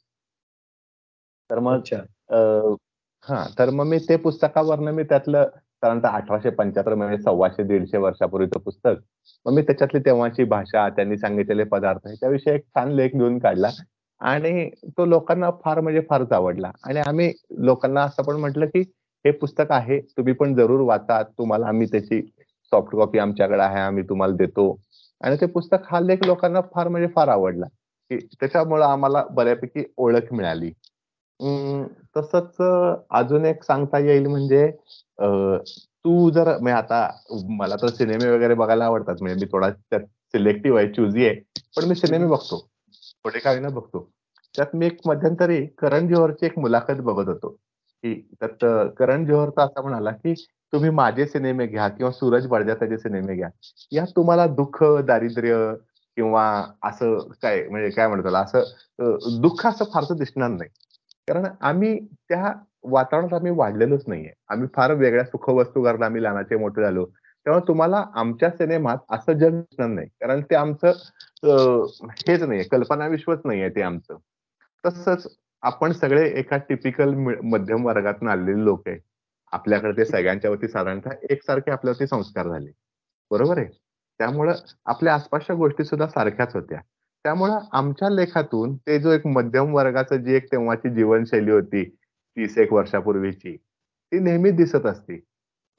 [1.51, 1.81] तर मग
[3.27, 8.61] हा तर मग मी ते पुस्तकावरनं मी त्यातलं साधारणतः अठराशे पंच्याहत्तर म्हणजे सव्वाशे दीडशे वर्षापूर्वीचं
[8.61, 8.97] पुस्तक
[9.47, 13.71] मग मी त्याच्यातली तेव्हाची भाषा त्यांनी सांगितलेले पदार्थ त्याविषयी एक छान लेख लिहून काढला.
[14.21, 16.71] आणि तो लोकांना फार म्हणजे फारच आवडला.
[16.85, 18.81] आणि आम्ही लोकांना असं पण म्हटलं की
[19.25, 22.21] हे पुस्तक आहे तुम्ही पण जरूर वाचा तुम्हाला आम्ही त्याची
[22.73, 24.71] सॉफ्ट कॉपी आमच्याकडे आहे आम्ही तुम्हाला देतो.
[25.21, 27.67] आणि ते पुस्तक हा लेख लोकांना फार म्हणजे फार आवडला.
[28.11, 30.71] की त्याच्यामुळं आम्हाला बऱ्यापैकी ओळख मिळाली.
[32.17, 32.57] तसंच
[33.11, 34.71] अजून एक सांगता येईल म्हणजे
[36.05, 37.07] तू जर म्हणजे आता
[37.59, 39.15] मला तर सिनेमे वगैरे बघायला आवडतात.
[39.21, 40.01] म्हणजे मी थोडा त्यात
[40.35, 41.35] सिलेक्टिव्ह आहे चुझी आहे
[41.77, 42.67] पण मी सिनेमे बघतो.
[43.25, 44.09] थोडे काही ना बघतो.
[44.55, 47.49] त्यात मी एक मध्यंतरी करण जोहरची एक मुलाखत बघत होतो.
[48.05, 48.65] की त्यात
[48.99, 50.35] करण जोहरचा असा म्हणाला की
[50.73, 53.49] तुम्ही माझे सिनेमे घ्या किंवा सूरज बडजाताचे सिनेमे घ्या.
[53.93, 55.57] यात तुम्हाला दुःख दारिद्र्य
[56.17, 56.45] किंवा
[56.85, 60.71] असं काय म्हणजे काय म्हणतो असं दुःख असं फारसं दिसणार नाही.
[61.29, 62.53] कारण आम्ही त्या
[62.85, 64.33] वातावरणात आम्ही वाढलेलोच नाहीये.
[64.49, 67.07] आम्ही फार वेगळ्या सुखवस्तू करता आम्ही लहानाचे मोठे झालो.
[67.47, 70.07] तेव्हा तुम्हाला आमच्या सिनेमात असं जग दिसणार नाही.
[70.07, 70.93] कारण ते आमचं
[72.29, 72.65] हेच नाहीये.
[72.65, 74.17] कल्पनाविश्वच नाहीये ते आमचं.
[74.87, 75.27] तसंच
[75.63, 78.99] आपण सगळे एका टिपिकल मध्यम वर्गातून आलेले लोक आहे.
[79.53, 82.71] आपल्याकडे ते सगळ्यांच्या वरती साधारणतः एकसारखे आपल्यावरती संस्कार झाले.
[83.31, 83.67] बरोबर आहे?
[84.19, 84.55] त्यामुळं
[84.87, 86.79] आपल्या आसपासच्या गोष्टी सुद्धा सारख्याच होत्या.
[87.27, 92.73] त्यामुळं आमच्या लेखातून ते जो एक मध्यम वर्गाचं जी एक तेव्हाची जीवनशैली होती तीस एक
[92.73, 95.21] वर्षापूर्वीची ती नेहमी दिसत असते.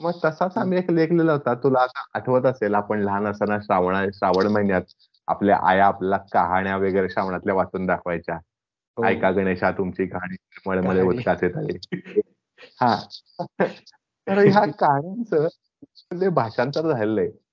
[0.02, 4.48] मग तसाच आम्ही एक लेख लिहिला होता तुला आठवत असेल आपण लहान असताना श्रावण श्रावण
[4.48, 4.82] महिन्यात
[5.28, 8.36] आपल्या आया आपल्याला कहाण्या वगैरे श्रावणातल्या वाचून दाखवायच्या.
[8.98, 9.06] हो.
[9.06, 11.78] ऐका गणेशा तुमची कहाणी मळमळे उत्साचे तळे
[12.82, 13.00] हा.
[14.28, 17.47] तर ह्या कहाण्यांचं भाषांतर झालेलं आहे.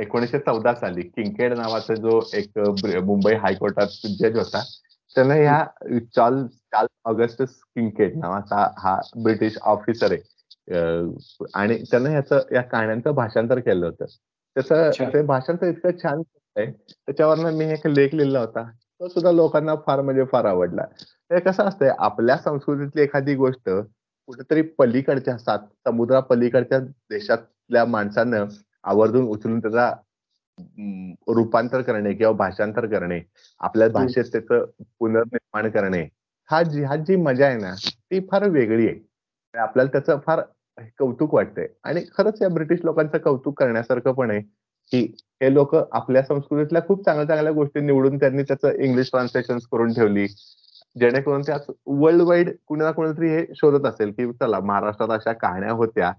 [0.00, 2.58] एकोणीशे चौदा साली किंकेड नावाचा जो एक
[3.04, 4.62] मुंबई हायकोर्टात जज होता
[5.16, 5.64] त्यानं ह्या
[6.16, 10.22] चार्ल्स चार्ल्स ऑगस्टस किंकेड नावाचा हा ब्रिटिश ऑफिसर आहे.
[11.54, 14.04] आणि त्यानं ह्याचं या कहाण्यांचं भाषांतर केलं होतं.
[14.56, 16.22] त्याचं ते भाषांतर इतकं छान
[16.56, 16.66] आहे.
[16.66, 18.62] त्याच्यावरनं मी एक लेख लिहिला होता.
[19.00, 20.82] तो सुद्धा लोकांना फार म्हणजे फार आवडला.
[21.32, 23.70] हे कसं असतंय आपल्या संस्कृतीतली एखादी गोष्ट
[24.28, 28.44] कुठेतरी पलीकडच्या सात समुद्रा पलीकडच्या देशातल्या माणसानं
[28.86, 29.90] आवर्जून उचलून त्याचा
[31.28, 33.20] रूपांतर करणे किंवा भाषांतर करणे
[33.60, 34.64] आपल्या भाषेत त्याचं
[35.00, 36.02] पुनर्निर्माण करणे
[36.50, 37.74] हा जी हा जी मजा आहे ना
[38.10, 38.98] ती फार वेगळी आहे.
[39.54, 40.40] आपल्याला त्याचं फार
[40.98, 41.66] कौतुक वाटतंय.
[41.84, 44.40] आणि खरंच या ब्रिटिश लोकांचं कौतुक करण्यासारखं पण आहे
[44.92, 45.00] की
[45.42, 50.26] हे लोक आपल्या संस्कृतीतल्या खूप चांगल्या चांगल्या गोष्टी निवडून त्यांनी त्याचं इंग्लिश ट्रान्सलेशन करून ठेवली
[50.96, 56.12] जेणेकरून त्या वर्ल्ड वाईड कुणा कुणीतरी हे शोधत असेल की चला महाराष्ट्रात अशा कहाण्या होत्या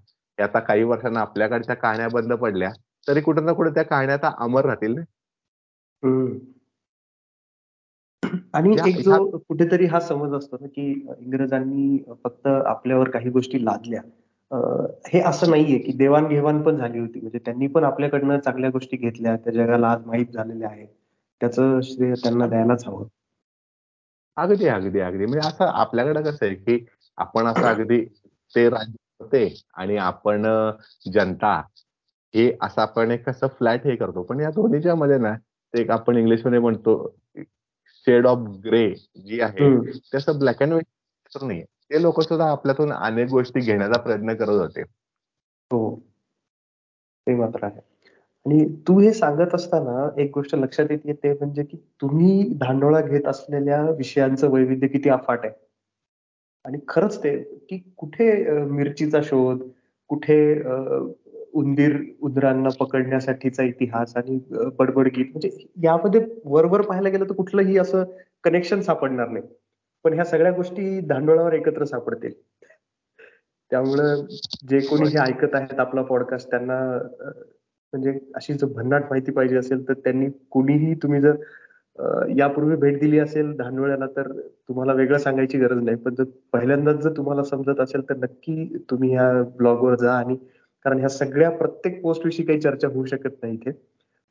[0.43, 2.71] आता काही वर्षांना आपल्याकडच्या कहाण्या बंद पडल्या
[3.07, 5.01] तरी कुठे ना कुठे त्या कहाण्या आता अमर राहतील ना.
[8.53, 14.01] आणि एक जो कुठेतरी हा समज असतो ना की इंग्रजांनी फक्त आपल्यावर काही गोष्टी लादल्या.
[15.07, 17.19] हे असं नाहीये की देवाणघेवाण पण झाली होती.
[17.19, 20.87] म्हणजे त्यांनी पण आपल्याकडनं चांगल्या गोष्टी घेतल्या त्या जगाला आज माहीत झालेल्या आहेत.
[21.41, 23.07] त्याचं श्रेय त्यांना द्यायलाच हवं.
[24.37, 25.25] अगदी अगदी अगदी.
[25.25, 26.85] म्हणजे असं आपल्याकडे कसं आहे की
[27.17, 28.05] आपण असं अगदी
[28.55, 30.45] ते राज्य होते आणि आपण
[31.13, 31.61] जनता
[32.33, 34.23] हे असं आपण एक कसं फ्लॅट हे करतो.
[34.23, 35.33] पण या दोन्हीच्या मध्ये ना
[35.73, 37.15] एक आपण इंग्लिशमध्ये म्हणतो
[38.07, 38.93] शेड ऑफ ग्रे
[39.25, 44.33] जी आहे तसं ब्लॅक अँड व्हाईट नाही ते लोक सुद्धा आपल्यातून अनेक गोष्टी घेण्याचा प्रयत्न
[44.33, 44.81] करत होते.
[45.71, 45.95] हो.
[47.27, 47.79] ते मात्र आहे.
[48.45, 53.27] आणि तू हे सांगत असताना एक गोष्ट लक्षात येते ते म्हणजे की तुम्ही धांडोळा घेत
[53.27, 55.66] असलेल्या विषयांचं वैविध्य किती अफाट आहे.
[56.67, 57.35] आणि खरंच ते
[57.69, 59.59] की कुठे मिरचीचा शोध
[60.09, 60.37] कुठे
[61.53, 64.39] उंदीर उंदरांना पकडण्यासाठीचा इतिहास आणि
[64.79, 65.49] बडबड गीत म्हणजे
[65.83, 68.03] यामध्ये वरवर पाहायला गेलं तर कुठलंही असं
[68.43, 69.45] कनेक्शन सापडणार नाही.
[70.05, 72.31] पण ह्या सगळ्या गोष्टी दांडोळावर एकत्र सापडतील.
[73.71, 74.25] त्यामुळं
[74.69, 76.79] जे कोणी हे ऐकत आहेत आपला पॉडकास्ट त्यांना
[77.93, 81.35] म्हणजे अशी जर भन्नाट माहिती पाहिजे असेल तर त्यांनी कुणीही तुम्ही जर
[82.37, 85.97] यापूर्वी भेट दिली असेल धानवळ्याला तर तुम्हाला वेगळं सांगायची गरज नाही.
[85.97, 90.35] पण जर पहिल्यांदाच जर तुम्हाला समजत असेल तर नक्की तुम्ही ह्या ब्लॉगवर जा आणि
[90.85, 93.71] कारण ह्या सगळ्या प्रत्येक पोस्ट विषयी काही चर्चा होऊ शकत नाही इथे.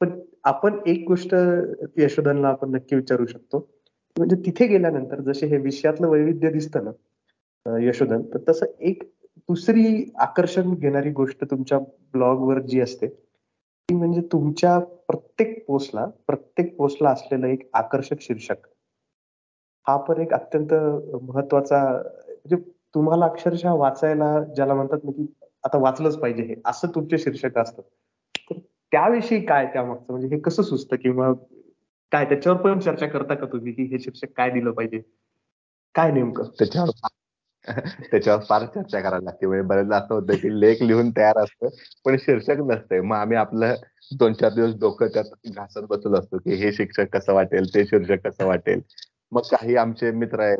[0.00, 1.34] पण आपण एक गोष्ट
[1.96, 3.58] यशोधनला आपण नक्की विचारू शकतो.
[4.16, 9.02] म्हणजे तिथे गेल्यानंतर जसे हे विषयातलं वैविध्य दिसतं ना यशोधन तर तसं एक
[9.48, 11.78] दुसरी आकर्षण घेणारी गोष्ट तुमच्या
[12.12, 13.06] ब्लॉगवर जी असते
[13.88, 18.66] ती म्हणजे तुमच्या प्रत्येक पोस्टला प्रत्येक पोस्टला असलेलं एक आकर्षक शीर्षक.
[19.86, 20.72] हा पण एक अत्यंत
[21.22, 22.56] महत्त्वाचा म्हणजे
[22.94, 25.26] तुम्हाला अक्षरशः वाचायला ज्याला म्हणतात ना की
[25.64, 27.82] आता वाचलंच पाहिजे हे असं तुमचे शीर्षक असतात
[28.50, 28.58] तर
[28.92, 30.12] त्याविषयी काय त्यामागचं?
[30.12, 31.32] म्हणजे हे कसं सुचतं किंवा
[32.12, 35.00] काय त्याच्यावर पण चर्चा करता का तुम्ही की हे शीर्षक काय दिलं पाहिजे?
[35.94, 36.48] काय नेमकं?
[36.58, 36.90] त्याच्यावर
[38.10, 39.46] त्याच्यावर फार चर्चा करायला लागते.
[39.46, 41.68] म्हणजे बरेचदा असं होतं की लेख लिहून तयार असतं
[42.04, 43.00] पण शीर्षक नसतंय.
[43.00, 43.74] मग आम्ही आपलं
[44.12, 45.24] दोन चार दिवस डोकं त्यात
[45.56, 48.80] घासत बसलो असतो की हे शिक्षक कसं वाटेल ते शीर्षक कसं वाटेल.
[49.32, 50.58] मग काही आमचे मित्र आहेत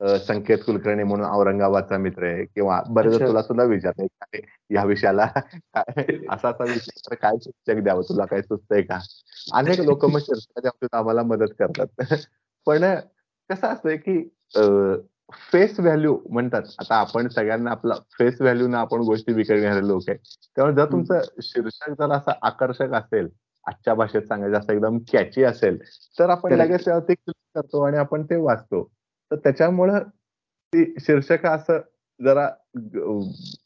[0.00, 5.22] संकेत कुलकर्णी म्हणून औरंगाबादचा मित्र आहे किंवा बरेच तुला सुद्धा विचारते या विषयाला
[5.74, 8.98] असा असा विषय काय शिक्षक द्यावं तुला काय सुचतंय का?
[9.54, 12.14] अनेक लोक मग शीर्षकाच्या आम्हाला मदत करतात.
[12.66, 12.94] पण
[13.50, 14.18] कसं असतंय की
[15.52, 16.62] फेस व्हॅल्यू म्हणतात.
[16.78, 20.16] आता आपण सगळ्यांना आपला फेस व्हॅल्यू ना आपण गोष्टी विकत लोक आहे
[20.56, 23.28] त्यामुळे जर तुमचं शीर्षक जर असं आकर्षक असेल
[23.66, 25.78] आजच्या भाषेत सांगायचं असं एकदम कॅची असेल
[26.18, 28.82] तर आपण लगेच ते क्लिक करतो आणि आपण ते वाचतो.
[29.30, 29.98] तर त्याच्यामुळं
[30.72, 31.78] ती शीर्षक असं
[32.20, 32.48] जरा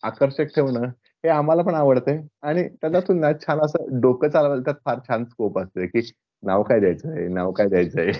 [0.02, 0.84] आकर्षक ठेवणं
[1.24, 2.28] हे आम्हाला पण आवडते.
[2.42, 6.10] आणि त्याच्यातून ना छान असं डोकं चालवायला त्यात फार छान स्कोप असते की
[6.42, 8.12] नाव काय द्यायचंय नाव काय द्यायचंय.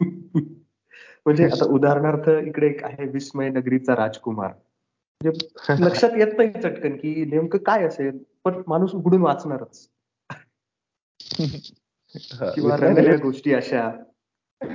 [1.26, 4.52] म्हणजे आता उदाहरणार्थ इकडे एक आहे विस्मय नगरीचा राजकुमार.
[5.20, 5.46] म्हणजे
[5.84, 9.88] लक्षात येत नाही चटकन की नेमकं काय असेल पण माणूस उघडून वाचणारच.
[12.54, 13.90] किंवा गोष्टी अशा.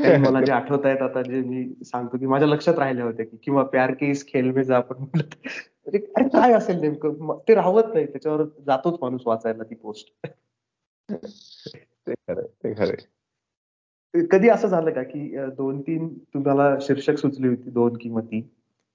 [0.01, 3.63] मला जे आठवत आहेत आता जे मी सांगतो की माझ्या लक्षात राहिल्या होत्या की किंवा
[3.63, 5.05] प्यार के इस खेल में जा आपण
[5.87, 7.37] अरे काय असेल नेमकं?
[7.47, 10.27] ते राहत नाही त्याच्यावर जातोच माणूस वाचायला ती पोस्ट
[12.07, 12.93] ते खरं ते खरं
[14.13, 18.41] कधी असं झालं का की दोन तीन तुम्हाला शीर्षक सुचली होती दोन किंवा तीन?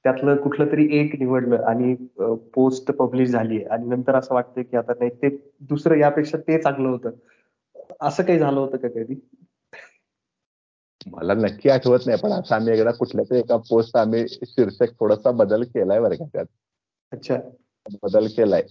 [0.05, 1.95] त्यातलं कुठलं तरी एक निवडलं आणि
[2.55, 5.29] पोस्ट पब्लिश झाली आणि नंतर असं वाटतं की आता नाही ते
[5.61, 7.11] दुसरं यापेक्षा ते चांगलं होतं.
[8.01, 9.15] असं काही झालं होतं का कधी?
[11.07, 15.31] मला नक्की आठवत नाही पण आता आम्ही एकदा कुठल्या तरी एका पोस्ट आम्ही शीर्षक थोडासा
[15.31, 16.47] बदल केलाय बरं का त्यात.
[17.13, 17.37] अच्छा.
[18.03, 18.63] बदल केलाय.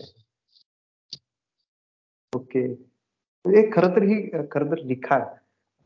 [2.34, 2.68] ओके.
[2.68, 5.22] म्हणजे खरं तर ही खरं तर लिखाण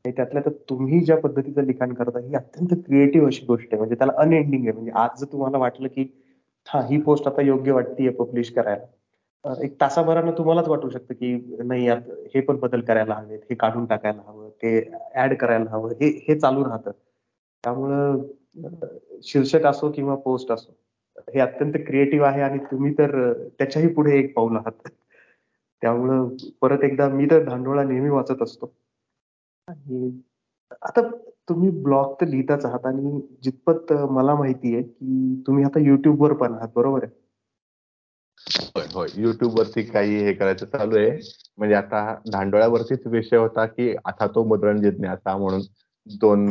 [0.05, 3.77] आणि त्यातल्या तर तुम्ही ज्या पद्धतीचं लिखाण करता ही अत्यंत क्रिएटिव्ह अशी गोष्ट आहे.
[3.77, 4.71] म्हणजे त्याला अनएंडिंग आहे.
[4.71, 6.25] म्हणजे आज जर तुम्हाला वाटलं की
[6.67, 8.85] हा ही पोस्ट आता योग्य वाटतीये पब्लिश करायला.
[9.63, 13.39] एक तासाभरानं तुम्हालाच वाटू शकतं की नाही यात हे पण बदल करायला हवेत.
[13.49, 14.49] हे काढून टाकायला हवं.
[14.49, 15.89] ते ऍड करायला हवं.
[15.89, 16.91] हे हे चालू राहतं.
[17.63, 18.21] त्यामुळं
[19.23, 20.75] शीर्षक असो किंवा पोस्ट असो
[21.33, 24.89] हे अत्यंत क्रिएटिव्ह आहे आणि तुम्ही तर त्याच्याही पुढे एक पाऊल आहात.
[25.81, 26.29] त्यामुळं
[26.62, 28.73] परत एकदा मी तर धांडोळा नेहमी वाचत असतो.
[29.69, 30.19] आणि
[30.82, 31.01] आता
[31.49, 36.53] तुम्ही ब्लॉग तर लिहिताच आहात आणि जितपत मला माहिती आहे की तुम्ही आता युट्यूबवर पण
[36.53, 37.17] आहात बरोबर आहे?
[38.75, 39.08] होय होय.
[39.15, 41.19] युट्यूब वरती काही हे करायचं चालू आहे.
[41.58, 45.62] म्हणजे आता धांडोळ्यावरतीच विषय होता की आता तो मुद्रण जिज्ञासा म्हणून
[46.08, 46.47] दोन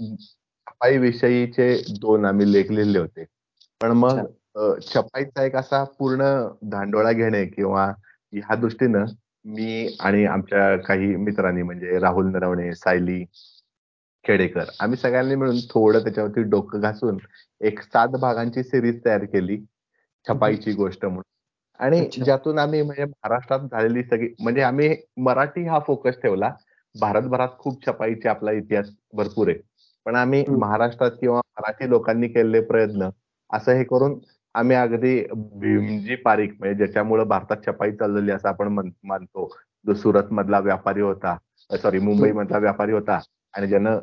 [0.00, 3.24] छपाई विषयीचे दोन आम्ही लेख लिहिले होते.
[3.80, 4.18] पण मग
[4.82, 6.22] छपाईचा एक असा पूर्ण
[6.70, 7.86] धांडोळा घेणे किंवा
[8.32, 9.04] ह्या दृष्टीनं
[9.44, 13.24] मी आणि आमच्या काही मित्रांनी म्हणजे राहुल नरवणे सायली
[14.24, 17.18] खेडेकर आम्ही सगळ्यांनी मिळून थोडं त्याच्यावरती डोकं घासून
[17.60, 19.56] एक सात भागांची सिरीज तयार केली.
[20.26, 21.22] छपाईची गोष्ट म्हणून.
[21.80, 26.50] आणि ज्यातून आम्ही म्हणजे महाराष्ट्रात झालेली सगळी म्हणजे आम्ही मराठी हा फोकस ठेवला.
[26.94, 29.58] भारतभरात खूप छपाईचे आपला इतिहास भरपूर आहे.
[30.06, 33.08] पण आम्ही महाराष्ट्रात किंवा मराठी लोकांनी केलेले प्रयत्न
[33.50, 34.18] असं हे करून
[34.54, 38.68] आम्ही अगदी भीमजी पारीख म्हणजे ज्याच्यामुळे भारतात छपाई चाललेली असं आपण
[39.04, 39.48] मानतो.
[39.84, 41.36] जो सुरत मधला व्यापारी होता
[41.70, 43.18] सॉरी मुंबई मधला व्यापारी होता
[43.54, 43.98] आणि ज्यानं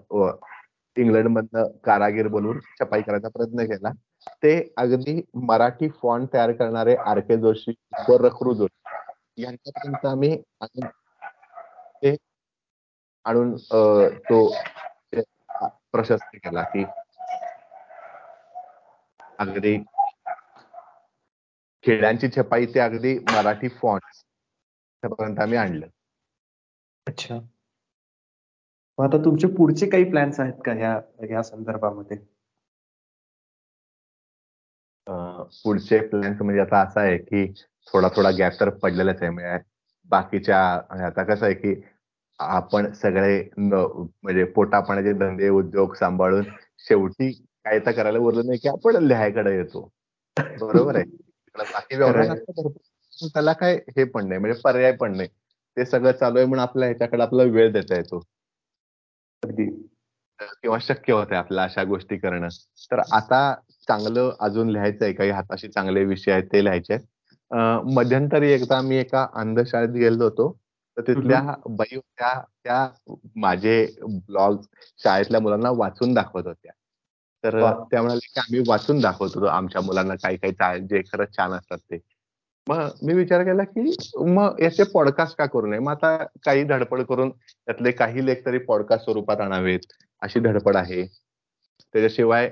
[0.97, 3.89] इंग्लंड मधनं कारागीर बोलून छपाई करायचा प्रयत्न केला
[4.43, 7.73] ते अगदी मराठी फॉन्ट तयार करणारे आर के जोशी
[8.09, 10.35] व रखरू जोशी यांच्यापर्यंत आम्ही
[12.03, 12.15] ते
[13.25, 13.55] आणून
[14.23, 14.47] तो
[15.93, 16.83] प्रशस्त केला की
[19.39, 19.77] अगदी
[21.87, 24.25] खेड्यांची छपाई ते अगदी मराठी फॉन्ट
[25.03, 25.87] पर्यंत आम्ही आणलं.
[27.07, 27.39] अच्छा.
[28.97, 32.17] मग आता तुमचे पुढचे काही प्लॅन्स आहेत का ह्या या संदर्भामध्ये?
[35.63, 37.53] पुढचे प्लॅन्स म्हणजे आता असं आहे की
[37.87, 39.31] थोडा थोडा गॅप तर पडलेलाच आहे.
[39.31, 39.57] म्हणजे
[40.05, 40.59] बाकीच्या
[41.07, 41.81] आता कसं आहे की
[42.39, 46.43] आपण सगळे म्हणजे पोटापाण्याचे धंदे उद्योग सांभाळून
[46.77, 49.91] शेवटी काय तर करायला उरलं नाही की आपण लिहायकडे येतो.
[50.37, 51.26] बरोबर आहे.
[53.33, 55.29] त्याला काय हे पण नाही म्हणजे पर्याय पण नाही.
[55.77, 58.23] ते सगळं चालू आहे म्हणून आपल्या ह्याच्याकडे आपला वेळ देता येतो.
[59.43, 59.83] अगदी.
[60.39, 62.47] किंवा शक्य होते आपल्याला अशा गोष्टी करणं.
[62.91, 63.55] तर आता
[63.87, 67.05] चांगलं अजून लिहायचं आहे काही हाताशी चांगले विषय आहेत ते लिहायचे आहेत.
[67.85, 70.57] मध्यंतरी एकदा मी एका अंधशाळेत गेलो होतो.
[70.97, 72.89] तर तिथल्या बाई होत्या त्या
[73.35, 74.61] माझे ब्लॉग
[75.03, 76.71] शाळेतल्या मुलांना वाचून दाखवत होत्या.
[77.43, 77.59] तर
[77.91, 81.97] त्या म्हणाले की आम्ही वाचून दाखवतो आमच्या मुलांना काही काही जे खरंच छान असतात ते.
[82.67, 83.91] मग मी विचार केला की
[84.27, 85.79] मग याचे पॉडकास्ट का करू नये?
[85.79, 91.05] मग आता काही धडपड करून त्यातले काही लेख तरी पॉडकास्ट स्वरूपात आणावेत अशी धडपड आहे.
[91.93, 92.49] त्याच्याशिवाय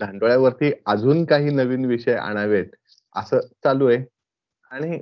[0.00, 2.74] धांडोळ्यावरती अजून काही नवीन विषय आणावेत
[3.16, 4.04] असं चालू आहे.
[4.70, 4.98] आणि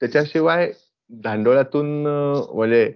[0.00, 0.70] त्याच्याशिवाय
[1.10, 2.92] धांडोळ्यातून म्हणजे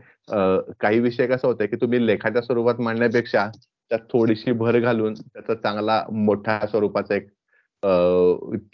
[0.81, 3.47] काही विषय कसा होता की तुम्ही लेखाच्या स्वरूपात मांडण्यापेक्षा
[3.91, 7.29] त्यात थोडीशी भर घालून त्याचा चांगला मोठ्या स्वरूपाचा एक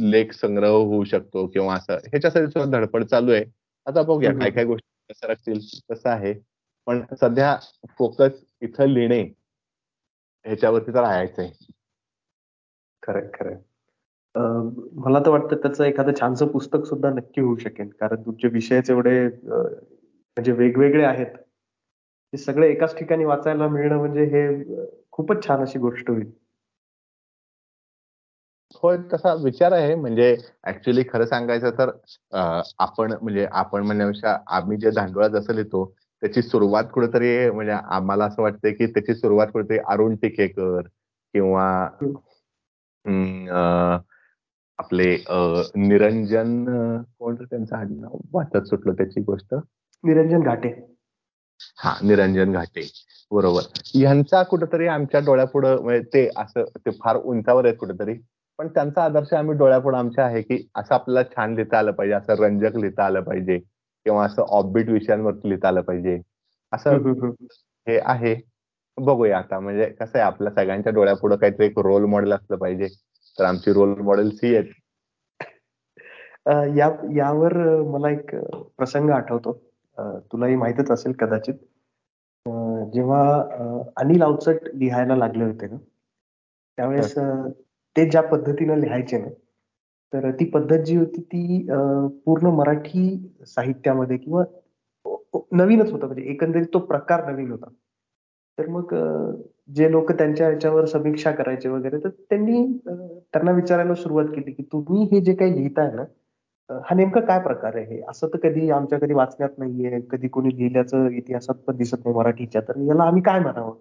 [0.00, 1.94] लेख संग्रह होऊ शकतो किंवा असं.
[2.04, 3.44] ह्याच्यासाठी सुद्धा धडपड चालू आहे.
[3.86, 5.58] आता बघूया काय काय गोष्टी कसं राहतील
[5.90, 6.34] कसं आहे.
[6.86, 7.56] पण सध्या
[7.98, 9.20] फोकस इथं लिहिणे
[10.44, 11.50] ह्याच्यावरती तर राहायचंय
[13.02, 13.56] खरंय खरंय
[15.04, 17.88] मला तर वाटतं त्याचं एखादं छानसं पुस्तक सुद्धा नक्की होऊ शकेल.
[17.90, 21.26] कारण तुमचे विषयच एवढे म्हणजे वेगवेगळे आहेत.
[22.32, 24.46] ते सगळे एकाच ठिकाणी वाचायला मिळणं म्हणजे हे
[25.14, 26.30] खूपच छान अशी गोष्ट होईल.
[28.82, 29.94] होय तसा विचार आहे.
[29.94, 31.90] म्हणजे ऍक्च्युली खरं सांगायचं तर
[32.78, 35.84] आपण म्हणजे आपण म्हणण्यापेक्षा आम्ही जे धांडोळा जसं लिहितो
[36.22, 40.80] त्याची सुरुवात कुठेतरी म्हणजे आम्हाला असं वाटतंय की त्याची सुरुवात कुठेतरी अरुण टिकेकर
[41.34, 41.66] किंवा
[44.78, 45.16] आपले
[45.76, 46.64] निरंजन
[47.18, 49.54] कोण त्यांचं आडनाव वाटत सुटलं त्याची गोष्ट?
[50.04, 50.93] निरंजन घाटे.
[51.78, 52.86] हा निरंजन घाटे.
[53.30, 53.62] बरोबर.
[53.94, 58.14] ह्यांचा कुठेतरी आमच्या डोळ्यापुढं म्हणजे ते असं ते फार उंचावर आहेत कुठेतरी.
[58.58, 62.42] पण त्यांचा आदर्श आम्ही डोळ्यापुढे आमच्या आहे की असं आपल्याला छान लिहिता आलं पाहिजे असं
[62.42, 66.18] रंजक लिहिता आलं पाहिजे किंवा असं ऑफबीट विषयांवरती लिहिता आलं पाहिजे.
[66.72, 66.96] असं
[67.86, 68.34] हे आहे.
[68.98, 72.88] बघूया आता म्हणजे कसं आहे आपल्या सगळ्यांच्या डोळ्यापुढे काहीतरी एक रोल मॉडेल असलं पाहिजे.
[73.38, 74.72] तर आमची रोल मॉडेल सी आहेत.
[77.16, 78.34] यावर मला एक
[78.76, 79.58] प्रसंग आठवतो.
[79.98, 81.54] तुलाही माहितच असेल कदाचित.
[82.94, 85.76] जेव्हा अनिल अवचट लिहायला लागले होते ना
[86.78, 87.14] त्यावेळेस
[87.96, 89.28] ते ज्या पद्धतीनं लिहायचे ना
[90.12, 91.66] तर ती पद्धत जी होती ती
[92.24, 93.06] पूर्ण मराठी
[93.46, 94.44] साहित्यामध्ये किंवा
[95.52, 96.06] नवीनच होता.
[96.06, 97.68] म्हणजे एकंदरीत तो प्रकार नवीन होता.
[98.58, 98.94] तर मग
[99.68, 105.04] जे लोक त्यांच्या याच्यावर समीक्षा करायचे वगैरे तर त्यांनी त्यांना विचारायला सुरुवात केली की तुम्ही
[105.12, 106.04] हे जे काही लिहिताय ना
[106.70, 108.00] हा नेमका काय प्रकार आहे?
[108.08, 110.00] असं तर कधी आमच्या कधी वाचण्यात नाहीये.
[110.10, 112.60] कधी कोणी लिहिल्याचं इतिहासात पण दिसत नाही मराठीच्या.
[112.68, 113.74] तर याला आम्ही काय म्हणावं?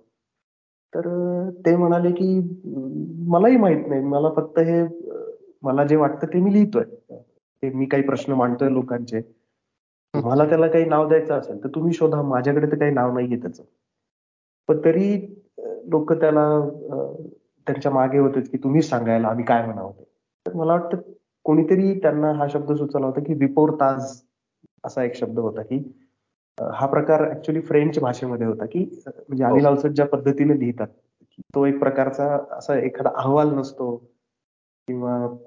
[0.93, 1.07] तर
[1.65, 2.39] ते म्हणाले की
[3.27, 4.01] मलाही माहीत नाही.
[4.03, 4.83] मला फक्त हे
[5.63, 6.83] मला जे वाटतं ते मी लिहितोय.
[7.63, 9.21] ते मी काही प्रश्न मांडतोय लोकांचे.
[10.13, 12.21] तुम्हाला त्याला काही नाव द्यायचं असेल तर तुम्ही शोधा.
[12.21, 13.63] माझ्याकडे तर काही नाव नाहीये त्याचं.
[14.69, 15.15] पण तरी
[15.89, 16.43] लोक त्याला
[17.67, 19.91] त्यांच्या मागे होते की तुम्हीच सांगायला आम्ही काय म्हणावं
[20.45, 21.11] तर मला वाटतं
[21.43, 24.21] कोणीतरी त्यांना हा शब्द सुचवला होता की विपोर ताज
[24.83, 26.03] असा एक शब्द होता की
[26.73, 30.87] हा प्रकार ऍक्च्युली फ्रेंच भाषेमध्ये होता की म्हणजे अनिल अवसट ज्या पद्धतीने लिहितात
[31.39, 33.95] तो एक प्रकारचा असा एखादा अहवाल नसतो
[34.87, 35.37] किंवा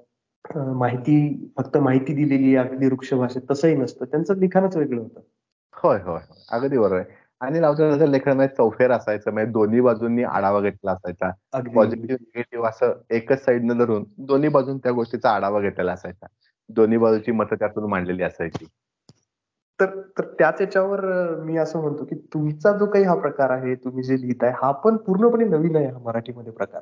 [0.55, 4.05] माहिती फक्त माहिती दिलेली अगदी वृक्ष भाषेत तसंही नसतं.
[4.05, 5.19] त्यांचं लिखाणच वेगळं होतं.
[5.73, 6.19] होय होय.
[6.51, 7.05] अगदी बरोबर आहे.
[7.41, 11.29] आणि लावचं लेखनामध्ये चौफेर असायचं म्हणजे दोन्ही बाजूंनी आढावा घेतला असायचा.
[11.75, 16.27] पॉझिटिव्ह निगेटिव्ह असं एकच साईडनं धरून दोन्ही बाजून त्या गोष्टीचा आढावा घेतलेला असायचा.
[16.69, 18.65] दोन्ही बाजूची मतं त्यातून मांडलेली असायची.
[19.79, 21.05] तर तर त्याच याच्यावर
[21.43, 24.95] मी असं म्हणतो की तुमचा जो काही हा प्रकार आहे तुम्ही जे लिहिताय हा पण
[24.97, 26.81] पूर्णपणे नवीन आहे हा मराठीमध्ये प्रकार.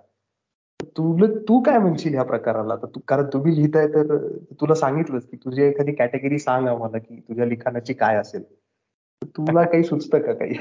[0.98, 2.76] तुला तू काय म्हणशील ह्या प्रकाराला?
[2.76, 4.18] तू कारण तुम्ही लिहिताय तर
[4.62, 8.44] तुला सांगितलंच की तुझी एखादी कॅटेगरी सांग आम्हाला की तुझ्या लिखाणाची काय असेल.
[9.22, 10.56] तुला काही सुचतं का काही?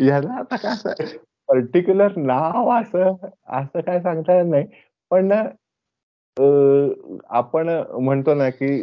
[0.00, 1.16] याला आता काय असं
[1.48, 3.14] पर्टिक्युलर नाव असं
[3.52, 4.66] असं काय सांगता येत नाही.
[5.10, 5.32] पण
[7.30, 7.68] आपण
[8.00, 8.82] म्हणतो ना की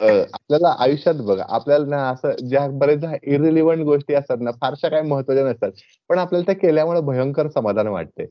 [0.00, 5.44] आपल्याला आयुष्यात बघा आपल्याला ना असं ज्या बरेचदा इरिलिव्हंट गोष्टी असतात ना फारशा काही महत्त्वाच्या
[5.44, 5.70] नसतात.
[6.10, 8.24] पण आपल्याला त्या केल्यामुळे भयंकर समाधान वाटते.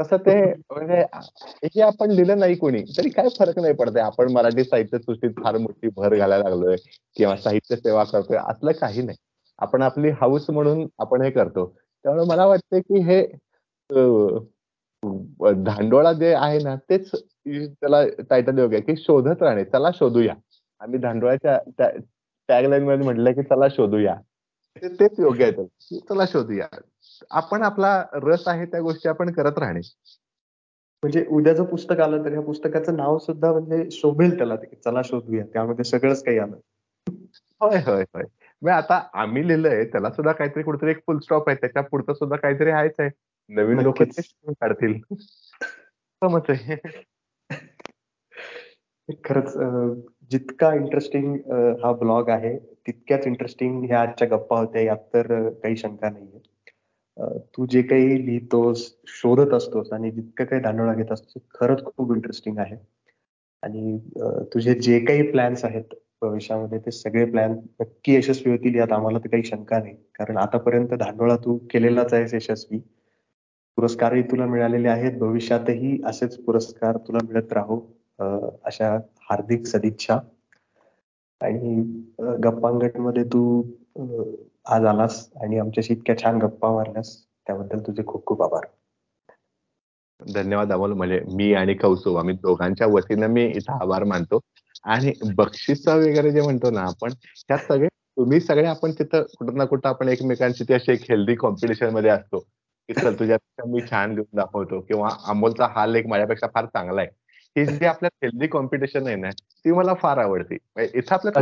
[0.00, 1.00] तसं ते म्हणजे
[1.64, 4.02] हे आपण लिहिलं नाही कोणी तरी काय फरक नाही पडतंय.
[4.02, 6.76] आपण मराठी साहित्य सृष्टीत फार मोठी भर घालायला लागलोय
[7.16, 9.16] किंवा साहित्य सेवा करतोय असलं काही नाही.
[9.58, 11.66] आपण आपली हाऊस म्हणून आपण हे करतो.
[12.04, 13.22] त्यामुळे मला वाटतं की हे
[15.66, 20.34] धांडोळा जे आहे ना तेच त्याला टायटल योग्य की शोधत राहणे चला शोधूया.
[20.80, 21.58] आम्ही धांडोळाच्या
[22.48, 24.14] टॅगलाईन मध्ये म्हटलं की चला शोधूया.
[24.82, 26.66] तेच योग्य आहे चला शोधूया.
[27.30, 29.80] आपण आपला रस आहे त्या गोष्टी आपण करत राहणे.
[31.02, 34.56] म्हणजे उद्याचं पुस्तक आलं तर ह्या पुस्तकाचं नाव सुद्धा म्हणजे शोभेल त्याला.
[34.56, 35.44] चला शोधूया.
[35.44, 36.56] त्यामध्ये सगळंच काही आलं.
[37.60, 38.22] होय होय होय.
[38.62, 41.56] मग आता आम्ही लिहिलंय त्याला सुद्धा काहीतरी कुठेतरी एक फुल स्टॉप आहे.
[41.60, 43.10] त्याच्या पुढचं सुद्धा काहीतरी आहेच आहे.
[43.48, 45.00] नवीन लोक काढतील.
[46.48, 46.76] आहे.
[49.24, 49.56] खरंच
[50.30, 51.36] जितका इंटरेस्टिंग
[51.84, 54.82] हा ब्लॉग आहे तितक्याच इंटरेस्टिंग ह्या आजच्या गप्पा होत्या.
[54.82, 56.39] यात तर काही शंका नाहीये.
[57.56, 62.58] तू जे काही लिहितोस शोधत असतोस आणि जितकं काही दांडोळा घेत असतोस खरंच खूप इंटरेस्टिंग
[62.58, 62.76] आहे.
[63.62, 63.98] आणि
[64.54, 69.28] तुझे जे काही प्लॅन्स आहेत भविष्यामध्ये ते सगळे प्लॅन नक्की यशस्वी होतील यात आम्हाला तर
[69.28, 69.94] काही शंका नाही.
[70.14, 72.78] कारण आतापर्यंत धांडोळा तू केलेलाच आहेस यशस्वी.
[73.78, 75.18] पुरस्कारही तुला मिळालेले आहेत.
[75.18, 77.80] भविष्यातही असेच पुरस्कार तुला मिळत राहो
[78.64, 78.96] अशा
[79.30, 80.18] हार्दिक सदिच्छा.
[81.40, 81.74] आणि
[82.96, 83.62] मध्ये तू
[83.96, 87.16] आज आलास आणि आमच्याशी इतक्या छान गप्पा मारल्यास
[87.46, 88.66] त्याबद्दल तुझे खूप खूप आभार.
[90.20, 90.92] धन्यवाद अमोल.
[90.92, 94.40] म्हणजे मी आणि कौसुभ आम्ही दोघांच्या वतीनं मी इथं आभार मानतो.
[94.84, 97.12] आणि बक्षीस वगैरे जे म्हणतो ना आपण
[97.48, 101.34] त्यात सगळे तुम्ही सगळे आपण तिथं कुठं ना कुठं आपण एकमेकांची ती अशी एक हेल्दी
[101.34, 102.38] कॉम्पिटिशनमध्ये असतो.
[102.38, 107.10] की चल तुझ्यापेक्षा मी छान लिहून दाखवतो किंवा अमोलचा हा लेख माझ्यापेक्षा फार चांगला आहे.
[107.56, 110.54] ही जी आपल्या हेल्दी कॉम्पिटिशन आहे ना ती मला फार आवडते.
[110.54, 111.32] म्हणजे इथं आपल्या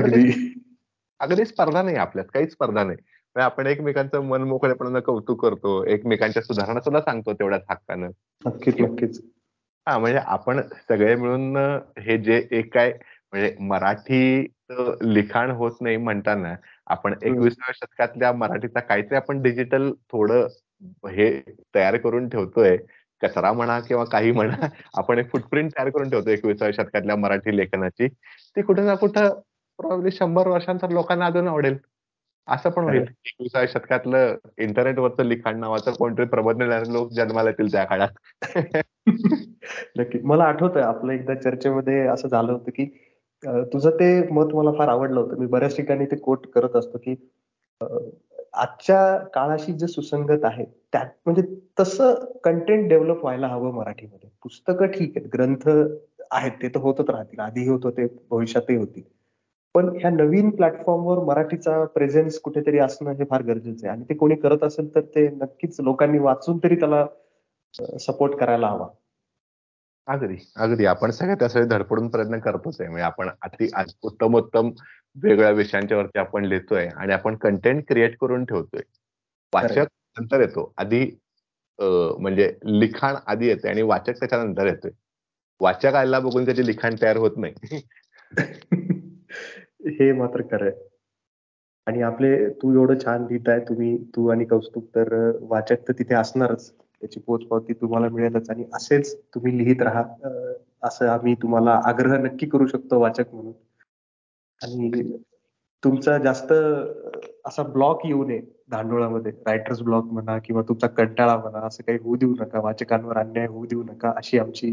[1.21, 2.99] अगदी स्पर्धा नाही आपल्यात काहीच स्पर्धा नाही.
[3.37, 8.11] आपण एकमेकांचं मन मोकळेपणानं कौतुक करतो एकमेकांच्या सुधारणा सुद्धा सांगतो तेवढ्याच हक्कानं.
[8.45, 9.21] नक्कीच नक्कीच.
[9.87, 11.57] हा म्हणजे आपण सगळे मिळून
[11.99, 12.93] हे जे एक काय
[13.33, 14.47] म्हणजे मराठी
[15.03, 16.55] लिखाण होत नाही म्हणताना
[16.87, 20.47] आपण एकविसाव्या शतकातल्या मराठीचा काहीतरी आपण डिजिटल थोडं
[21.11, 21.31] हे
[21.75, 22.77] तयार करून ठेवतोय.
[23.23, 28.09] कचरा म्हणा किंवा काही म्हणा आपण एक फुटप्रिंट तयार करून ठेवतो एकविसाव्या शतकातल्या मराठी लेखनाची.
[28.09, 29.41] ती कुठे ना कुठं
[29.79, 31.77] प्रॉब्ली शंभर वर्षांतर लोकांना अजून आवडेल.
[32.49, 33.01] असं पण होईल.
[33.01, 38.59] एकविसाव्या शतकातलं इंटरनेटवरचं लिखाण नावाचं कोणतरी प्रबंध लोक जन्माला येतील त्या काळात.
[39.97, 40.19] नक्की.
[40.23, 42.85] मला आठवतंय आपलं एकदा चर्चेमध्ये असं झालं होतं की
[43.73, 45.37] तुझं ते मत मला फार आवडलं होतं.
[45.39, 47.15] मी बऱ्याच ठिकाणी ते कोट करत असतो की
[48.55, 51.43] आजच्या काळाशी जे सुसंगत आहे त्यात म्हणजे
[51.81, 52.15] तसं
[52.45, 54.31] कंटेंट डेव्हलप व्हायला हवं मराठीमध्ये.
[54.43, 55.29] पुस्तकं ठीक आहेत.
[55.33, 55.69] ग्रंथ
[56.31, 57.41] आहेत ते तर होतच राहतील.
[57.41, 59.03] आधीही होत होते भविष्यातही होतील.
[59.75, 63.97] पण ह्या नवीन प्लॅटफॉर्मवर मराठीचा प्रेझेन्स कुठेतरी असणं हे फार गरजेचं आहे.
[63.97, 67.05] आणि ते कोणी करत असेल तर ते नक्कीच लोकांनी वाचून तरी त्याला
[68.01, 68.89] सपोर्ट करायला हवा.
[70.07, 70.85] अगदी अगदी.
[70.87, 72.89] आपण सगळे त्यासाठी धडपडून प्रयत्न करतोच आहे.
[72.91, 73.69] म्हणजे आपण अति
[74.03, 74.71] उत्तमोत्तम
[75.17, 78.83] वेगळ्या विषयांच्या आपण लिहितोय आणि आपण कंटेंट क्रिएट करून ठेवतोय.
[79.53, 80.73] वाचक नंतर येतो.
[80.79, 81.05] आधी
[81.79, 84.91] म्हणजे लिखाण आधी येते आणि वाचक त्याच्यानंतर येतोय.
[85.61, 87.83] वाचक आयला बघून त्याचे लिखाण तयार होत नाही.
[89.81, 90.71] हे मात्र खरंय
[91.87, 96.15] आणि आपले तू एवढं छान लिहित आहे तुम्ही तू आणि कौस्तुभ तर वाचक तर तिथे
[96.15, 96.71] असणारच.
[97.03, 100.03] त्याची पोचपावती तुम्हाला मिळेलच आणि असेच तुम्ही लिहित राहा.
[100.83, 103.53] असं आम्ही तुम्हाला आग्रह नक्की करू शकतो वाचक म्हणून.
[104.61, 105.19] आणि
[105.83, 106.53] तुमचा जास्त
[107.47, 109.33] असा ब्लॉक येऊ नये धांडोळामध्ये.
[109.47, 112.61] रायटर्स ब्लॉक म्हणा किंवा तुमचा कंटाळा म्हणा असं काही होऊ देऊ नका.
[112.61, 114.71] वाचकांवर अन्याय होऊ देऊ नका अशी आमची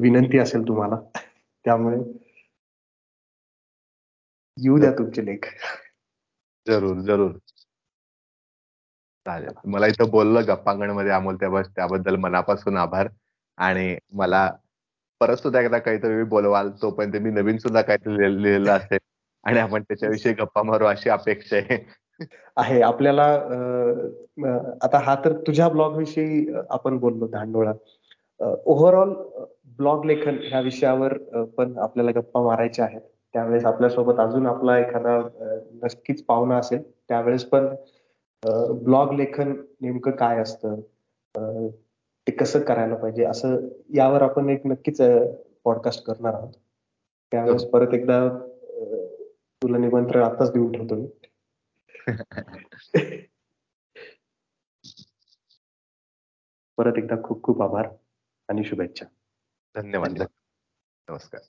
[0.00, 0.96] विनंती असेल तुम्हाला.
[1.64, 1.98] त्यामुळे
[4.56, 5.46] येऊ द्या तुमचे लेख.
[6.66, 7.30] जरूर जरूर.
[9.26, 9.52] चालेल.
[9.64, 13.08] मला इथं बोललं गप्पांगणमध्ये अमोल त्याबद्दल मनापासून आभार.
[13.58, 14.50] आणि मला
[15.20, 18.98] परत सुद्धा एकदा काहीतरी बोलवाल तोपर्यंत मी नवीन सुद्धा काहीतरी लिहिलं असेल.
[19.44, 21.78] आणि आपण त्याच्याविषयी गप्पा मारू अशी अपेक्षा आहे.
[22.56, 22.80] आहे.
[22.82, 23.24] आपल्याला
[24.82, 27.72] आता हा तर तुझ्या ब्लॉग विषयी आपण बोललो धांडोळा.
[28.64, 29.12] ओव्हरऑल
[29.76, 31.16] ब्लॉग लेखन ह्या विषयावर
[31.56, 33.00] पण आपल्याला गप्पा मारायच्या आहेत.
[33.32, 35.28] त्यावेळेस आपल्यासोबत अजून आपला एखादा
[35.72, 37.74] नक्कीच पाहुणा असेल त्यावेळेस पण
[38.82, 40.80] ब्लॉग लेखन नेमकं काय असतं?
[42.26, 43.24] ते कसं करायला पाहिजे?
[43.24, 45.00] असं यावर आपण एक नक्कीच
[45.64, 46.52] पॉडकास्ट करणार आहोत.
[47.32, 48.28] त्यावेळेस परत एकदा
[49.62, 51.08] तुला निमंत्रण आताच देऊन ठेवतो मी.
[56.76, 57.88] परत एकदा खूप खूप आभार
[58.48, 59.06] आणि शुभेच्छा.
[59.76, 60.22] धन्यवाद.
[61.10, 61.40] नमस्कार.